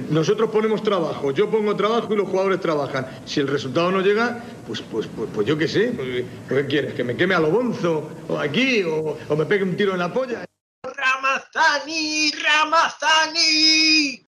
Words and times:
Nosotros 0.00 0.50
ponemos 0.50 0.82
trabajo, 0.82 1.30
yo 1.30 1.50
pongo 1.50 1.74
trabajo 1.74 2.12
y 2.12 2.16
los 2.16 2.28
jugadores 2.28 2.60
trabajan. 2.60 3.06
Si 3.24 3.40
el 3.40 3.48
resultado 3.48 3.90
no 3.90 4.00
llega, 4.00 4.42
pues, 4.66 4.82
pues, 4.82 5.06
pues, 5.06 5.28
pues 5.34 5.46
yo 5.46 5.56
qué 5.56 5.68
sé. 5.68 5.92
Pues, 5.96 6.24
¿Qué 6.48 6.66
quieres? 6.66 6.94
¿Que 6.94 7.04
me 7.04 7.16
queme 7.16 7.34
a 7.34 7.40
lo 7.40 7.50
bonzo? 7.50 8.10
¿O 8.28 8.38
aquí? 8.38 8.82
O, 8.82 9.16
¿O 9.28 9.36
me 9.36 9.46
pegue 9.46 9.64
un 9.64 9.76
tiro 9.76 9.92
en 9.92 9.98
la 9.98 10.12
polla? 10.12 10.44
¡Ramazani! 10.82 12.30
¡Ramazani! 12.32 14.26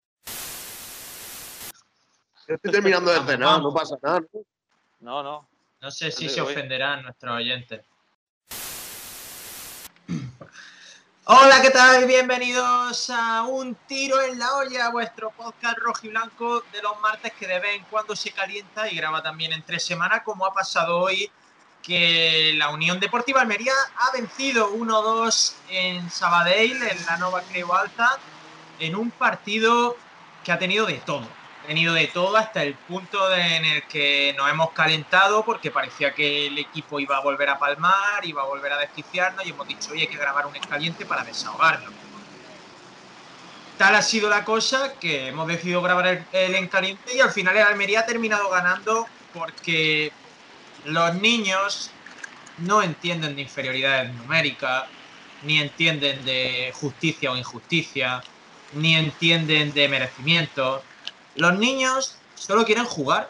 Estoy 2.47 2.71
terminando 2.71 3.11
de 3.11 3.19
cenar, 3.19 3.61
no 3.61 3.73
pasa 3.73 3.95
nada. 4.01 4.19
¿no? 4.19 4.41
No, 4.99 5.23
no. 5.23 5.49
No 5.81 5.89
sé 5.89 6.11
si 6.11 6.29
se 6.29 6.41
ofenderán 6.41 7.03
nuestros 7.03 7.35
oyentes. 7.35 7.81
Hola, 11.33 11.61
¿qué 11.61 11.69
tal? 11.69 12.05
Bienvenidos 12.07 13.09
a 13.09 13.43
Un 13.43 13.73
Tiro 13.87 14.21
en 14.21 14.37
la 14.37 14.53
Olla, 14.57 14.89
vuestro 14.89 15.31
podcast 15.31 15.77
rojo 15.77 16.01
y 16.03 16.09
blanco 16.09 16.61
de 16.73 16.81
los 16.81 16.99
martes 16.99 17.31
que 17.39 17.47
de 17.47 17.57
vez 17.57 17.77
en 17.77 17.85
cuando 17.85 18.17
se 18.17 18.31
calienta 18.31 18.91
y 18.91 18.97
graba 18.97 19.23
también 19.23 19.53
en 19.53 19.63
tres 19.63 19.81
semanas, 19.81 20.23
como 20.25 20.45
ha 20.45 20.53
pasado 20.53 20.99
hoy, 20.99 21.31
que 21.81 22.51
la 22.57 22.67
Unión 22.67 22.99
Deportiva 22.99 23.39
Almería 23.39 23.71
ha 23.95 24.11
vencido 24.11 24.75
1-2 24.75 25.53
en 25.69 26.11
Sabadell, 26.11 26.83
en 26.83 27.05
la 27.05 27.15
Nova 27.15 27.41
Creu 27.43 27.71
Alta, 27.71 28.19
en 28.77 28.97
un 28.97 29.09
partido 29.09 29.95
que 30.43 30.51
ha 30.51 30.59
tenido 30.59 30.85
de 30.85 30.95
todo. 30.95 31.25
Tenido 31.67 31.93
de 31.93 32.07
todo 32.07 32.35
hasta 32.37 32.63
el 32.63 32.73
punto 32.73 33.33
en 33.33 33.63
el 33.63 33.83
que 33.83 34.33
nos 34.37 34.49
hemos 34.49 34.71
calentado 34.71 35.45
porque 35.45 35.71
parecía 35.71 36.13
que 36.13 36.47
el 36.47 36.57
equipo 36.57 36.99
iba 36.99 37.17
a 37.17 37.21
volver 37.21 37.49
a 37.49 37.59
palmar, 37.59 38.23
iba 38.23 38.41
a 38.41 38.45
volver 38.45 38.73
a 38.73 38.77
desquiciarnos 38.79 39.45
y 39.45 39.51
hemos 39.51 39.67
dicho, 39.67 39.91
oye, 39.91 40.01
hay 40.01 40.07
que 40.07 40.17
grabar 40.17 40.47
un 40.47 40.55
escaliente 40.55 41.05
para 41.05 41.23
desahogarnos. 41.23 41.93
Tal 43.77 43.95
ha 43.95 44.01
sido 44.01 44.29
la 44.29 44.43
cosa 44.43 44.93
que 44.99 45.27
hemos 45.27 45.47
decidido 45.47 45.81
grabar 45.81 46.07
el, 46.07 46.25
el 46.31 46.55
encaliente 46.55 47.15
y 47.15 47.19
al 47.19 47.31
final 47.31 47.55
el 47.55 47.63
Almería 47.63 48.01
ha 48.01 48.05
terminado 48.05 48.49
ganando 48.49 49.07
porque 49.33 50.11
los 50.85 51.15
niños 51.15 51.91
no 52.57 52.81
entienden 52.81 53.35
de 53.35 53.41
inferioridades 53.43 54.13
numéricas, 54.13 54.85
ni 55.43 55.59
entienden 55.59 56.23
de 56.25 56.71
justicia 56.75 57.31
o 57.31 57.37
injusticia, 57.37 58.23
ni 58.73 58.95
entienden 58.95 59.73
de 59.73 59.87
merecimiento. 59.87 60.83
Los 61.35 61.57
niños 61.57 62.17
solo 62.35 62.65
quieren 62.65 62.85
jugar, 62.85 63.29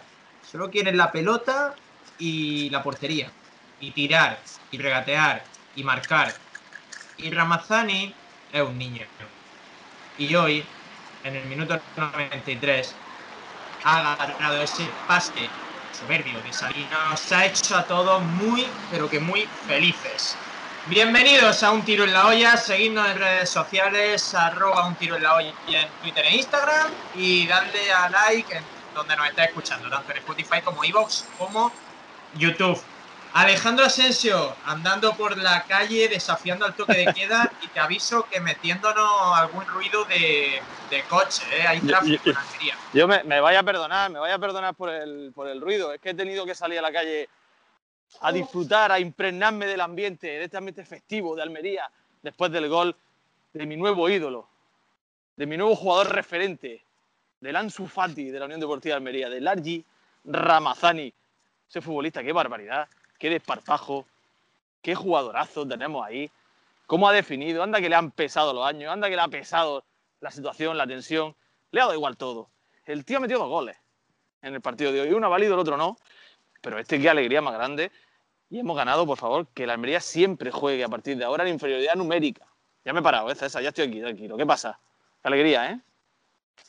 solo 0.49 0.71
quieren 0.71 0.97
la 0.97 1.11
pelota 1.11 1.75
y 2.17 2.69
la 2.69 2.81
portería, 2.81 3.31
y 3.79 3.91
tirar, 3.91 4.39
y 4.71 4.77
regatear, 4.77 5.43
y 5.75 5.83
marcar. 5.83 6.33
Y 7.17 7.29
Ramazani 7.31 8.13
es 8.51 8.61
un 8.61 8.77
niño. 8.77 9.05
Y 10.17 10.33
hoy, 10.35 10.65
en 11.23 11.35
el 11.35 11.45
minuto 11.45 11.79
93, 11.95 12.95
ha 13.83 14.13
agarrado 14.13 14.61
ese 14.61 14.87
pase 15.07 15.49
soberbio 15.91 16.41
de 16.41 16.53
salir. 16.53 16.87
Nos 17.09 17.31
ha 17.31 17.45
hecho 17.45 17.75
a 17.75 17.83
todos 17.85 18.21
muy, 18.21 18.65
pero 18.89 19.09
que 19.09 19.19
muy 19.19 19.47
felices. 19.67 20.35
Bienvenidos 20.87 21.61
a 21.61 21.71
Un 21.71 21.83
Tiro 21.83 22.05
en 22.05 22.13
la 22.13 22.25
Olla, 22.25 22.57
seguidnos 22.57 23.07
en 23.07 23.19
redes 23.19 23.49
sociales, 23.49 24.33
arroba 24.33 24.87
Un 24.87 24.95
Tiro 24.95 25.15
en 25.15 25.23
la 25.23 25.35
Olla 25.35 25.53
en 25.67 25.87
Twitter 26.01 26.25
e 26.25 26.37
Instagram 26.37 26.91
y 27.15 27.45
dadle 27.45 27.91
a 27.93 28.09
like 28.09 28.57
en 28.57 28.63
donde 28.95 29.15
nos 29.15 29.29
estáis 29.29 29.49
escuchando, 29.49 29.89
tanto 29.89 30.11
en 30.11 30.17
Spotify 30.17 30.61
como 30.63 30.83
Evox 30.83 31.27
como 31.37 31.71
YouTube. 32.33 32.81
Alejandro 33.33 33.85
Asensio, 33.85 34.55
andando 34.65 35.13
por 35.13 35.37
la 35.37 35.63
calle, 35.63 36.09
desafiando 36.09 36.65
al 36.65 36.73
toque 36.73 36.93
de 36.93 37.13
queda 37.13 37.49
y 37.61 37.67
te 37.67 37.79
aviso 37.79 38.27
que 38.29 38.41
metiéndonos 38.41 39.37
algún 39.37 39.65
ruido 39.67 40.03
de, 40.05 40.61
de 40.89 41.03
coche, 41.03 41.43
¿eh? 41.53 41.67
hay 41.67 41.79
tráfico 41.79 42.31
en 42.31 42.37
Almería. 42.37 42.75
Yo 42.91 43.07
me, 43.07 43.23
me 43.23 43.39
vaya 43.39 43.59
a 43.59 43.63
perdonar, 43.63 44.09
me 44.09 44.19
vaya 44.19 44.33
a 44.35 44.39
perdonar 44.39 44.73
por 44.73 44.89
el, 44.89 45.31
por 45.33 45.47
el 45.47 45.61
ruido. 45.61 45.93
Es 45.93 46.01
que 46.01 46.09
he 46.09 46.13
tenido 46.15 46.43
que 46.45 46.55
salir 46.55 46.79
a 46.79 46.81
la 46.81 46.91
calle 46.91 47.29
a 48.19 48.31
disfrutar, 48.31 48.91
a 48.91 48.99
impregnarme 48.99 49.65
del 49.65 49.81
ambiente, 49.81 50.27
de 50.27 50.43
este 50.43 50.57
ambiente 50.57 50.85
festivo 50.85 51.35
de 51.35 51.41
Almería, 51.41 51.89
después 52.21 52.51
del 52.51 52.67
gol 52.69 52.95
de 53.53 53.65
mi 53.65 53.77
nuevo 53.77 54.09
ídolo, 54.09 54.47
de 55.35 55.45
mi 55.45 55.57
nuevo 55.57 55.75
jugador 55.75 56.13
referente, 56.13 56.83
del 57.39 57.55
Ansu 57.55 57.87
Fati 57.87 58.29
de 58.29 58.39
la 58.39 58.45
Unión 58.45 58.59
Deportiva 58.59 58.93
de 58.93 58.97
Almería, 58.97 59.29
del 59.29 59.47
Argi 59.47 59.83
Ramazani. 60.25 61.11
Ese 61.67 61.81
futbolista, 61.81 62.23
qué 62.23 62.31
barbaridad, 62.31 62.87
qué 63.17 63.29
desparpajo, 63.29 64.05
qué 64.81 64.93
jugadorazo 64.93 65.67
tenemos 65.67 66.05
ahí. 66.05 66.29
Cómo 66.85 67.07
ha 67.07 67.13
definido, 67.13 67.63
anda 67.63 67.79
que 67.79 67.89
le 67.89 67.95
han 67.95 68.11
pesado 68.11 68.53
los 68.53 68.65
años, 68.65 68.91
anda 68.91 69.09
que 69.09 69.15
le 69.15 69.21
ha 69.21 69.27
pesado 69.27 69.83
la 70.19 70.29
situación, 70.29 70.77
la 70.77 70.85
tensión. 70.85 71.35
Le 71.71 71.79
ha 71.79 71.85
dado 71.85 71.95
igual 71.95 72.17
todo. 72.17 72.49
El 72.85 73.05
tío 73.05 73.17
ha 73.17 73.19
metido 73.21 73.39
dos 73.39 73.49
goles 73.49 73.77
en 74.41 74.53
el 74.53 74.61
partido 74.61 74.91
de 74.91 75.01
hoy. 75.01 75.13
Uno 75.13 75.27
ha 75.27 75.29
valido, 75.29 75.53
el 75.53 75.59
otro 75.59 75.77
no. 75.77 75.97
Pero 76.61 76.77
este 76.77 76.99
qué 76.99 77.09
alegría 77.09 77.41
más 77.41 77.53
grande. 77.53 77.91
Y 78.51 78.59
hemos 78.59 78.75
ganado, 78.75 79.05
por 79.07 79.17
favor, 79.17 79.47
que 79.53 79.65
la 79.65 79.73
Almería 79.73 80.01
siempre 80.01 80.51
juegue 80.51 80.83
a 80.83 80.89
partir 80.89 81.15
de 81.17 81.23
ahora 81.23 81.43
en 81.47 81.53
inferioridad 81.53 81.95
numérica. 81.95 82.45
Ya 82.83 82.91
me 82.91 82.99
he 82.99 83.03
parado, 83.03 83.31
¿eh, 83.31 83.35
César? 83.35 83.63
Ya 83.63 83.69
estoy 83.69 83.87
aquí, 83.87 84.01
tranquilo. 84.01 84.35
¿Qué 84.35 84.45
pasa? 84.45 84.77
Qué 85.21 85.27
alegría, 85.29 85.71
¿eh? 85.71 85.79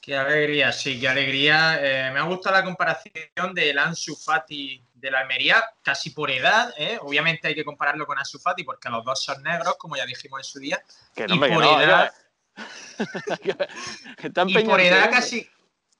Qué 0.00 0.16
alegría, 0.16 0.70
sí, 0.72 1.00
qué 1.00 1.08
alegría. 1.08 1.78
Eh, 1.82 2.12
me 2.12 2.20
ha 2.20 2.22
gustado 2.22 2.54
la 2.56 2.64
comparación 2.64 3.52
del 3.52 3.78
Ansu 3.78 4.14
Fati 4.14 4.80
de 4.94 5.10
la 5.10 5.20
Almería, 5.20 5.62
casi 5.82 6.10
por 6.10 6.30
edad. 6.30 6.72
¿eh? 6.78 6.98
Obviamente 7.00 7.48
hay 7.48 7.54
que 7.56 7.64
compararlo 7.64 8.06
con 8.06 8.16
Ansu 8.16 8.38
Fati 8.38 8.62
porque 8.62 8.88
los 8.88 9.04
dos 9.04 9.20
son 9.22 9.42
negros, 9.42 9.74
como 9.76 9.96
ya 9.96 10.06
dijimos 10.06 10.38
en 10.40 10.44
su 10.44 10.60
día. 10.60 10.80
Que 11.16 11.24
Y 11.24 11.26
no, 11.26 11.34
hombre, 11.34 11.48
que 11.50 11.54
por 11.56 11.64
no. 11.64 11.80
edad- 11.80 12.12
Y 14.46 14.64
por 14.64 14.80
edad 14.80 15.02
ser- 15.04 15.10
casi, 15.10 15.48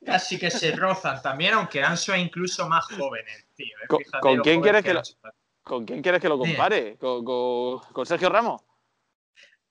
casi 0.07 0.39
que 0.39 0.51
se 0.51 0.71
rozan 0.77 1.21
también, 1.23 1.55
aunque 1.55 1.83
Ansu 1.83 2.13
es 2.13 2.21
incluso 2.21 2.69
más 2.69 2.85
joven, 2.85 3.25
el 3.27 3.45
tío. 3.57 3.77
¿eh? 3.83 3.87
¿Con- 4.21 4.41
quién 4.43 4.61
quieres 4.61 4.83
que 4.83 4.89
que 4.91 4.95
lo-. 4.95 5.03
¿Con 5.63 5.85
quién 5.85 6.03
quieres 6.03 6.21
que 6.21 6.29
lo 6.29 6.39
compare? 6.39 6.97
¿Con, 6.99 7.25
con- 7.25 7.79
con 7.93 8.07
Sergio 8.07 8.29
Ramos? 8.29 8.63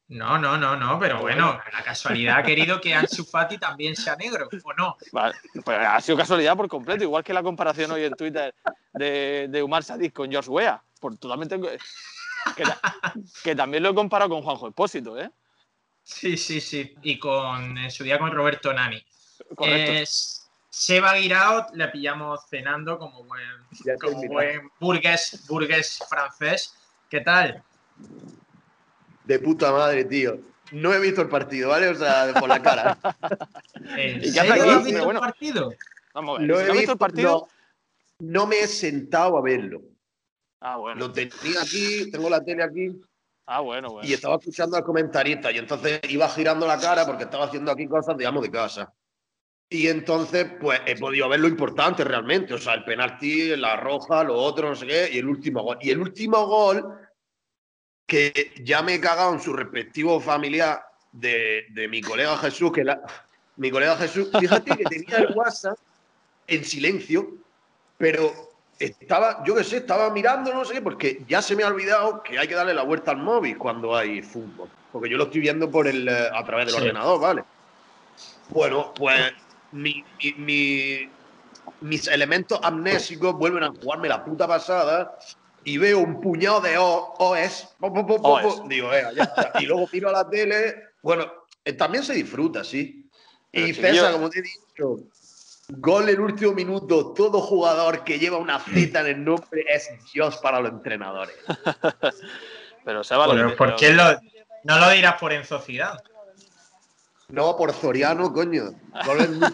No, 0.08 0.38
no, 0.38 0.58
no, 0.58 0.76
no, 0.76 1.00
pero 1.00 1.22
bueno, 1.22 1.58
la 1.72 1.84
casualidad 1.84 2.40
ha 2.40 2.44
querido 2.44 2.82
que 2.82 2.94
Ansu 2.94 3.24
Fati 3.24 3.58
también 3.58 3.96
sea 3.96 4.18
negro, 4.18 4.50
¿o 4.64 4.74
no? 4.74 4.98
Vale, 5.14 5.36
pues 5.64 5.78
ha 5.80 6.02
sido 6.02 6.18
casualidad 6.18 6.58
por 6.58 6.68
completo, 6.68 7.04
igual 7.06 7.24
que 7.24 7.34
la 7.34 7.42
comparación 7.42 7.92
hoy 7.92 8.04
en 8.04 8.14
Twitter 8.16 8.54
de, 8.92 9.48
de 9.50 9.64
Umar 9.64 9.84
Sadik 9.84 10.12
con 10.12 10.30
George 10.30 10.50
Weah. 10.50 10.84
Por 11.00 11.16
totalmente. 11.18 11.58
Que, 12.56 12.64
que 13.44 13.56
también 13.56 13.84
lo 13.84 13.90
he 13.92 13.96
comparado 13.96 14.32
con 14.32 14.42
Juanjo 14.42 14.68
Espósito, 14.68 15.18
¿eh? 15.18 15.32
Sí, 16.04 16.36
sí, 16.36 16.60
sí. 16.60 16.94
Y 17.04 17.18
con 17.18 17.78
en 17.78 17.90
su 17.90 18.04
día 18.04 18.20
con 18.20 18.32
Roberto 18.32 18.74
Nani. 18.74 19.02
Correcto. 19.56 20.12
Seba 20.74 21.16
Guirao 21.16 21.68
le 21.74 21.90
pillamos 21.90 22.40
cenando 22.50 22.98
como 22.98 23.26
buen, 23.26 23.44
como 24.00 24.24
buen 24.28 24.70
burgués, 24.80 25.46
burgués 25.48 26.00
francés. 26.10 26.74
¿Qué 27.10 27.20
tal? 27.20 27.62
De 29.26 29.38
puta 29.40 29.72
madre, 29.74 30.06
tío. 30.06 30.40
No 30.72 30.94
he 30.94 31.00
visto 31.02 31.22
el 31.22 31.28
partido, 31.28 31.70
¿vale? 31.70 31.90
O 31.90 31.96
sea, 31.96 32.34
por 32.40 32.48
la 32.48 32.62
cara. 32.62 32.98
¿En 33.98 34.24
¿Y 34.24 34.32
qué 34.32 34.40
hace 34.40 34.48
serio 34.50 34.64
aquí? 34.64 34.70
has 34.72 34.84
visto 34.86 35.04
bueno. 35.04 35.20
el 35.20 35.26
partido? 35.26 35.74
Vamos 36.14 36.38
a 36.38 36.40
ver. 36.40 36.48
Lo 36.50 36.56
¿si 36.58 36.64
he 36.64 36.68
no 36.68 36.74
visto 36.74 36.80
visto, 36.80 36.92
el 36.94 36.98
partido? 36.98 37.48
No, 38.20 38.32
no 38.32 38.48
me 38.48 38.60
he 38.62 38.68
sentado 38.68 39.38
a 39.38 39.42
verlo. 39.42 39.82
Ah, 40.62 40.78
bueno. 40.78 41.00
Lo 41.00 41.12
tenía 41.12 41.62
aquí, 41.62 42.10
tengo 42.12 42.30
la 42.30 42.42
tele 42.42 42.64
aquí 42.64 43.02
Ah, 43.46 43.60
bueno, 43.60 43.90
bueno. 43.90 44.08
y 44.08 44.14
estaba 44.14 44.36
escuchando 44.38 44.78
al 44.78 44.84
comentarista 44.86 45.52
y 45.52 45.58
entonces 45.58 46.00
iba 46.08 46.30
girando 46.30 46.66
la 46.66 46.80
cara 46.80 47.06
porque 47.06 47.24
estaba 47.26 47.46
haciendo 47.46 47.72
aquí 47.72 47.88
cosas, 47.88 48.16
digamos, 48.16 48.42
de 48.44 48.52
casa. 48.52 48.94
Y 49.74 49.88
entonces, 49.88 50.48
pues 50.60 50.82
he 50.86 50.98
podido 50.98 51.30
ver 51.30 51.40
lo 51.40 51.48
importante 51.48 52.04
realmente. 52.04 52.54
O 52.54 52.58
sea, 52.58 52.74
el 52.74 52.84
penalti, 52.84 53.56
la 53.56 53.78
roja, 53.78 54.22
lo 54.22 54.36
otro, 54.36 54.68
no 54.68 54.76
sé 54.76 54.86
qué, 54.86 55.10
y 55.14 55.20
el 55.20 55.30
último 55.30 55.64
gol. 55.64 55.78
Y 55.80 55.92
el 55.92 56.00
último 56.00 56.46
gol, 56.46 57.00
que 58.06 58.52
ya 58.66 58.82
me 58.82 58.96
he 58.96 59.00
cagado 59.00 59.34
en 59.34 59.40
su 59.40 59.54
respectivo 59.54 60.20
familiar 60.20 60.84
de, 61.14 61.68
de 61.70 61.88
mi 61.88 62.02
colega 62.02 62.38
Jesús, 62.40 62.70
que 62.74 62.84
la, 62.84 63.00
mi 63.56 63.72
colega 63.72 63.96
Jesús, 63.96 64.28
fíjate 64.38 64.76
que 64.76 64.84
tenía 64.84 65.20
el 65.20 65.28
WhatsApp 65.34 65.78
en 66.48 66.66
silencio, 66.66 67.30
pero 67.98 68.30
estaba, 68.78 69.42
yo 69.46 69.56
qué 69.56 69.64
sé, 69.64 69.78
estaba 69.78 70.10
mirando, 70.10 70.54
no 70.54 70.66
sé 70.66 70.74
qué, 70.74 70.82
porque 70.82 71.24
ya 71.30 71.42
se 71.42 71.56
me 71.56 71.64
ha 71.64 71.68
olvidado 71.68 72.22
que 72.24 72.38
hay 72.38 72.48
que 72.50 72.56
darle 72.56 72.74
la 72.74 72.84
vuelta 72.84 73.12
al 73.12 73.20
móvil 73.20 73.58
cuando 73.58 73.96
hay 73.96 74.22
fútbol. 74.22 74.68
Porque 74.92 75.10
yo 75.10 75.16
lo 75.16 75.24
estoy 75.24 75.40
viendo 75.40 75.72
por 75.72 75.88
el, 75.88 76.10
eh, 76.10 76.28
a 76.34 76.44
través 76.44 76.66
del 76.66 76.76
Sí. 76.76 76.82
ordenador, 76.82 77.22
¿vale? 77.22 77.44
Bueno, 78.50 78.94
pues 78.94 79.32
mi- 79.72 80.04
mi- 80.24 80.34
mi- 80.38 81.10
mis 81.82 82.08
elementos 82.08 82.60
amnésicos 82.64 83.34
vuelven 83.34 83.64
a 83.64 83.70
jugarme 83.70 84.08
la 84.10 84.24
puta 84.24 84.48
pasada 84.48 85.18
y 85.64 85.78
veo 85.78 86.00
un 86.00 86.20
puñado 86.20 86.62
de 86.62 86.78
O- 86.78 87.14
OS. 87.20 87.76
po, 87.80 87.94
po, 87.94 88.06
po, 88.06 88.22
po, 88.22 88.30
OS. 88.34 88.68
Digo, 88.68 88.90
venga, 88.90 89.12
ya 89.14 89.24
está. 89.24 89.52
Y 89.60 89.66
luego 89.66 89.88
miro 89.92 90.10
a 90.10 90.12
la 90.12 90.30
tele. 90.30 90.90
Bueno, 91.02 91.32
eh, 91.64 91.74
también 91.74 92.04
se 92.04 92.14
disfruta, 92.14 92.64
sí. 92.64 93.10
Pero, 93.52 93.68
Y 93.68 93.74
César, 93.74 94.14
como 94.14 94.30
te 94.30 94.40
he 94.40 94.42
dicho, 94.42 95.00
gol 95.70 96.10
en 96.10 96.20
último 96.20 96.54
minuto. 96.54 97.14
Todo 97.14 97.42
jugador 97.42 98.04
que 98.04 98.18
lleva 98.18 98.38
una 98.38 98.60
Z 98.60 99.00
en 99.02 99.08
el 99.08 99.24
nombre 99.24 99.66
es 99.68 99.90
Dios 100.14 100.38
para 100.38 100.60
los 100.60 100.72
entrenadores. 100.72 101.36
Pero 102.86 103.04
se 103.04 103.16
va 103.16 103.30
Pero, 103.30 103.56
¿Por 103.56 103.76
qué 103.76 103.92
lo- 103.94 104.20
no 104.64 104.80
lo 104.80 104.90
dirás 104.90 105.16
por 105.20 105.32
Enzo 105.34 105.60
Zidane? 105.60 106.00
No, 107.32 107.56
por 107.56 107.74
Zoriano, 107.74 108.32
coño. 108.32 108.74
Golden 109.06 109.40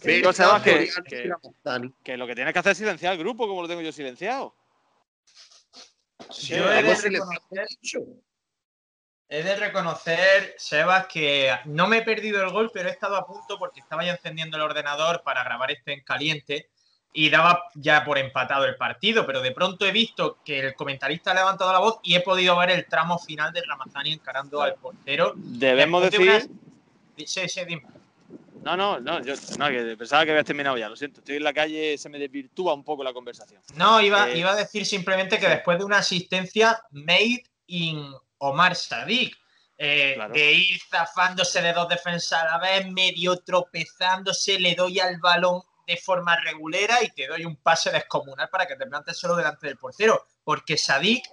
Que 0.00 0.12
digo, 0.12 0.32
Sebas, 0.32 0.62
que, 0.62 0.90
que, 1.06 1.30
que 2.02 2.16
lo 2.16 2.26
que 2.26 2.34
tienes 2.34 2.52
que 2.52 2.58
hacer 2.58 2.72
es 2.72 2.78
silenciar 2.78 3.12
el 3.12 3.20
grupo, 3.20 3.46
como 3.46 3.62
lo 3.62 3.68
tengo 3.68 3.82
yo 3.82 3.92
silenciado. 3.92 4.52
Yo 6.40 6.72
he 6.72 6.82
de, 6.82 6.94
reconocer, 6.94 7.68
he 9.28 9.42
de 9.44 9.56
reconocer, 9.56 10.54
Sebas, 10.58 11.06
que 11.06 11.56
no 11.66 11.86
me 11.86 11.98
he 11.98 12.02
perdido 12.02 12.42
el 12.42 12.50
gol, 12.50 12.72
pero 12.74 12.88
he 12.88 12.92
estado 12.92 13.16
a 13.16 13.24
punto 13.26 13.60
porque 13.60 13.78
estaba 13.78 14.04
ya 14.04 14.12
encendiendo 14.12 14.56
el 14.56 14.64
ordenador 14.64 15.22
para 15.22 15.44
grabar 15.44 15.70
este 15.70 15.92
en 15.92 16.02
caliente 16.02 16.68
y 17.12 17.28
daba 17.28 17.64
ya 17.74 18.04
por 18.04 18.18
empatado 18.18 18.64
el 18.64 18.76
partido, 18.76 19.26
pero 19.26 19.42
de 19.42 19.52
pronto 19.52 19.84
he 19.84 19.92
visto 19.92 20.38
que 20.44 20.60
el 20.60 20.74
comentarista 20.74 21.32
ha 21.32 21.34
levantado 21.34 21.72
la 21.72 21.78
voz 21.78 21.98
y 22.02 22.14
he 22.14 22.20
podido 22.20 22.56
ver 22.56 22.70
el 22.70 22.86
tramo 22.86 23.18
final 23.18 23.52
de 23.52 23.62
Ramazani 23.62 24.12
encarando 24.12 24.62
al 24.62 24.74
portero. 24.74 25.32
Debemos 25.36 26.02
decir. 26.02 26.50
Sí, 27.16 27.48
sí, 27.48 27.64
dime. 27.66 27.82
No, 28.62 28.76
no, 28.76 29.00
no, 29.00 29.20
yo 29.22 29.34
no, 29.58 29.68
que 29.68 29.96
pensaba 29.96 30.24
que 30.24 30.30
habías 30.30 30.46
terminado 30.46 30.78
ya, 30.78 30.88
lo 30.88 30.96
siento. 30.96 31.20
Estoy 31.20 31.36
en 31.36 31.44
la 31.44 31.52
calle, 31.52 31.98
se 31.98 32.08
me 32.08 32.18
desvirtúa 32.18 32.74
un 32.74 32.84
poco 32.84 33.02
la 33.02 33.12
conversación. 33.12 33.60
No, 33.74 34.00
iba, 34.00 34.30
eh, 34.30 34.38
iba 34.38 34.52
a 34.52 34.56
decir 34.56 34.86
simplemente 34.86 35.38
que 35.38 35.48
después 35.48 35.78
de 35.78 35.84
una 35.84 35.98
asistencia 35.98 36.80
made 36.92 37.44
in 37.66 38.14
Omar 38.38 38.76
Sadik, 38.76 39.36
eh, 39.76 40.16
de 40.32 40.52
ir 40.52 40.80
zafándose 40.88 41.60
de 41.60 41.72
dos 41.72 41.88
defensas 41.88 42.40
a 42.40 42.44
la 42.44 42.58
vez, 42.58 42.88
medio 42.88 43.36
tropezándose, 43.38 44.60
le 44.60 44.76
doy 44.76 45.00
al 45.00 45.18
balón 45.18 45.62
de 45.92 46.00
forma 46.00 46.36
regulera 46.36 47.02
y 47.02 47.10
te 47.10 47.26
doy 47.26 47.44
un 47.44 47.56
pase 47.56 47.90
descomunal 47.90 48.48
para 48.48 48.66
que 48.66 48.76
te 48.76 48.86
plantes 48.86 49.18
solo 49.18 49.36
delante 49.36 49.66
del 49.66 49.76
portero. 49.76 50.26
Porque 50.42 50.76
Sadik 50.76 51.24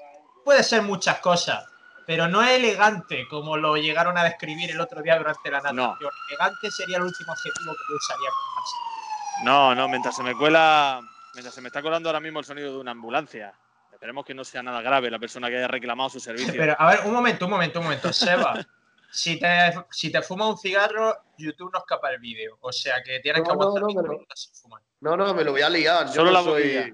puede 0.43 0.63
ser 0.63 0.81
muchas 0.81 1.19
cosas, 1.19 1.65
pero 2.05 2.27
no 2.27 2.41
es 2.41 2.51
elegante 2.51 3.27
como 3.29 3.55
lo 3.55 3.77
llegaron 3.77 4.17
a 4.17 4.23
describir 4.23 4.71
el 4.71 4.81
otro 4.81 5.01
día 5.01 5.17
durante 5.17 5.49
la 5.49 5.61
natación. 5.61 6.11
Elegante 6.29 6.71
sería 6.71 6.97
el 6.97 7.03
último 7.03 7.31
objetivo 7.31 7.71
que 7.71 7.83
yo 7.89 7.95
usaría 7.95 8.29
con 8.29 9.45
No, 9.45 9.75
no, 9.75 9.87
mientras 9.87 10.15
se 10.15 10.23
me 10.23 10.35
cuela, 10.35 10.99
mientras 11.33 11.55
se 11.55 11.61
me 11.61 11.67
está 11.67 11.81
colando 11.81 12.09
ahora 12.09 12.19
mismo 12.19 12.39
el 12.39 12.45
sonido 12.45 12.73
de 12.73 12.77
una 12.79 12.91
ambulancia. 12.91 13.53
Esperemos 13.93 14.25
que 14.25 14.33
no 14.33 14.43
sea 14.43 14.63
nada 14.63 14.81
grave 14.81 15.09
la 15.11 15.19
persona 15.19 15.49
que 15.49 15.57
haya 15.57 15.67
reclamado 15.67 16.09
su 16.09 16.19
servicio. 16.19 16.53
Pero, 16.55 16.75
a 16.79 16.87
ver, 16.87 17.01
un 17.05 17.13
momento, 17.13 17.45
un 17.45 17.51
momento, 17.51 17.79
un 17.79 17.85
momento. 17.85 18.13
Seba, 18.13 18.55
si 19.11 19.39
te, 19.39 19.73
si 19.91 20.11
te 20.11 20.21
fumas 20.21 20.49
un 20.49 20.57
cigarro, 20.57 21.17
YouTube 21.37 21.71
no 21.73 21.79
escapa 21.79 22.11
el 22.11 22.19
vídeo. 22.19 22.57
O 22.61 22.71
sea 22.71 23.01
que 23.03 23.19
tienes 23.19 23.43
que 23.43 23.51
aguantar 23.51 23.81
no, 23.81 23.89
no, 23.89 25.17
no, 25.17 25.25
no, 25.25 25.33
me 25.33 25.43
lo 25.43 25.51
voy 25.51 25.61
a 25.61 25.69
liar. 25.69 26.09
Solo 26.09 26.31
la 26.31 26.43
soy... 26.43 26.93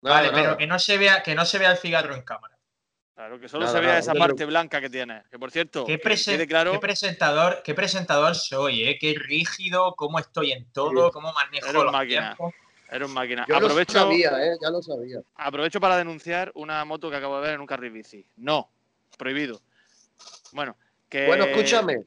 vale, 0.00 0.30
pero 0.32 0.56
que 0.56 0.66
no, 0.66 0.78
se 0.78 0.98
vea, 0.98 1.22
que 1.22 1.34
no 1.34 1.44
se 1.44 1.58
vea 1.58 1.72
el 1.72 1.78
cigarro 1.78 2.14
en 2.14 2.22
cámara. 2.22 2.52
Claro, 3.14 3.38
que 3.38 3.48
solo 3.48 3.66
se 3.66 3.78
vea 3.78 3.98
esa 3.98 4.14
parte 4.14 4.44
blanca 4.44 4.80
que 4.80 4.90
tiene. 4.90 5.22
Que 5.30 5.38
por 5.38 5.50
cierto, 5.50 5.84
qué, 5.84 5.98
claro... 6.48 6.72
qué 6.72 6.78
presentador, 6.78 7.62
qué 7.62 7.74
presentador 7.74 8.34
soy, 8.34 8.84
¿eh? 8.84 8.98
Qué 8.98 9.14
rígido, 9.16 9.94
cómo 9.94 10.18
estoy 10.18 10.52
en 10.52 10.70
todo, 10.72 11.10
cómo 11.10 11.32
manejo 11.32 11.68
Eres 11.68 11.82
los 11.82 11.92
máquina. 11.92 12.34
tiempos. 12.34 12.54
Eres 12.90 13.08
un 13.08 13.14
máquina. 13.14 13.46
Yo 13.48 13.56
aprovecho, 13.56 13.94
lo 13.94 14.00
sabía, 14.00 14.30
¿eh? 14.44 14.56
ya 14.60 14.70
lo 14.70 14.82
sabía. 14.82 15.20
Aprovecho 15.36 15.80
para 15.80 15.96
denunciar 15.96 16.52
una 16.54 16.84
moto 16.84 17.10
que 17.10 17.16
acabo 17.16 17.36
de 17.36 17.42
ver 17.42 17.54
en 17.54 17.60
un 17.60 17.66
carril 17.66 17.92
bici. 17.92 18.26
No, 18.36 18.70
prohibido. 19.16 19.62
Bueno, 20.52 20.76
que... 21.12 21.26
Bueno, 21.26 21.44
escúchame. 21.44 22.04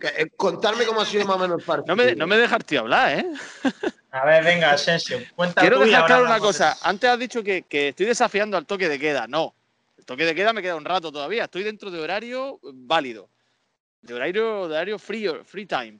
Eh, 0.00 0.30
contarme 0.36 0.84
cómo 0.84 1.00
ha 1.00 1.06
sido 1.06 1.24
más 1.24 1.36
o 1.36 1.38
menos 1.38 1.60
el 1.60 1.64
partido. 1.64 1.94
No 1.94 2.02
me, 2.02 2.14
no 2.14 2.26
me 2.26 2.36
dejas 2.36 2.64
tío 2.64 2.80
hablar, 2.80 3.18
¿eh? 3.18 3.26
A 4.12 4.24
ver, 4.24 4.44
venga, 4.44 4.72
Asensio, 4.72 5.18
cuéntame. 5.34 5.66
Quiero 5.66 5.82
dejar 5.82 6.06
claro 6.06 6.24
una 6.24 6.40
cosa. 6.40 6.76
Antes 6.82 7.08
has 7.08 7.18
dicho 7.18 7.42
que, 7.42 7.62
que 7.62 7.88
estoy 7.88 8.06
desafiando 8.06 8.56
al 8.56 8.66
toque 8.66 8.88
de 8.88 8.98
queda. 8.98 9.26
No. 9.26 9.54
El 9.96 10.04
toque 10.04 10.24
de 10.24 10.34
queda 10.34 10.52
me 10.52 10.62
queda 10.62 10.76
un 10.76 10.84
rato 10.84 11.12
todavía. 11.12 11.44
Estoy 11.44 11.62
dentro 11.62 11.90
de 11.90 12.00
horario 12.00 12.58
válido. 12.62 13.28
De 14.02 14.14
horario, 14.14 14.68
de 14.68 14.74
horario 14.74 14.98
free, 14.98 15.28
free 15.44 15.66
time. 15.66 15.98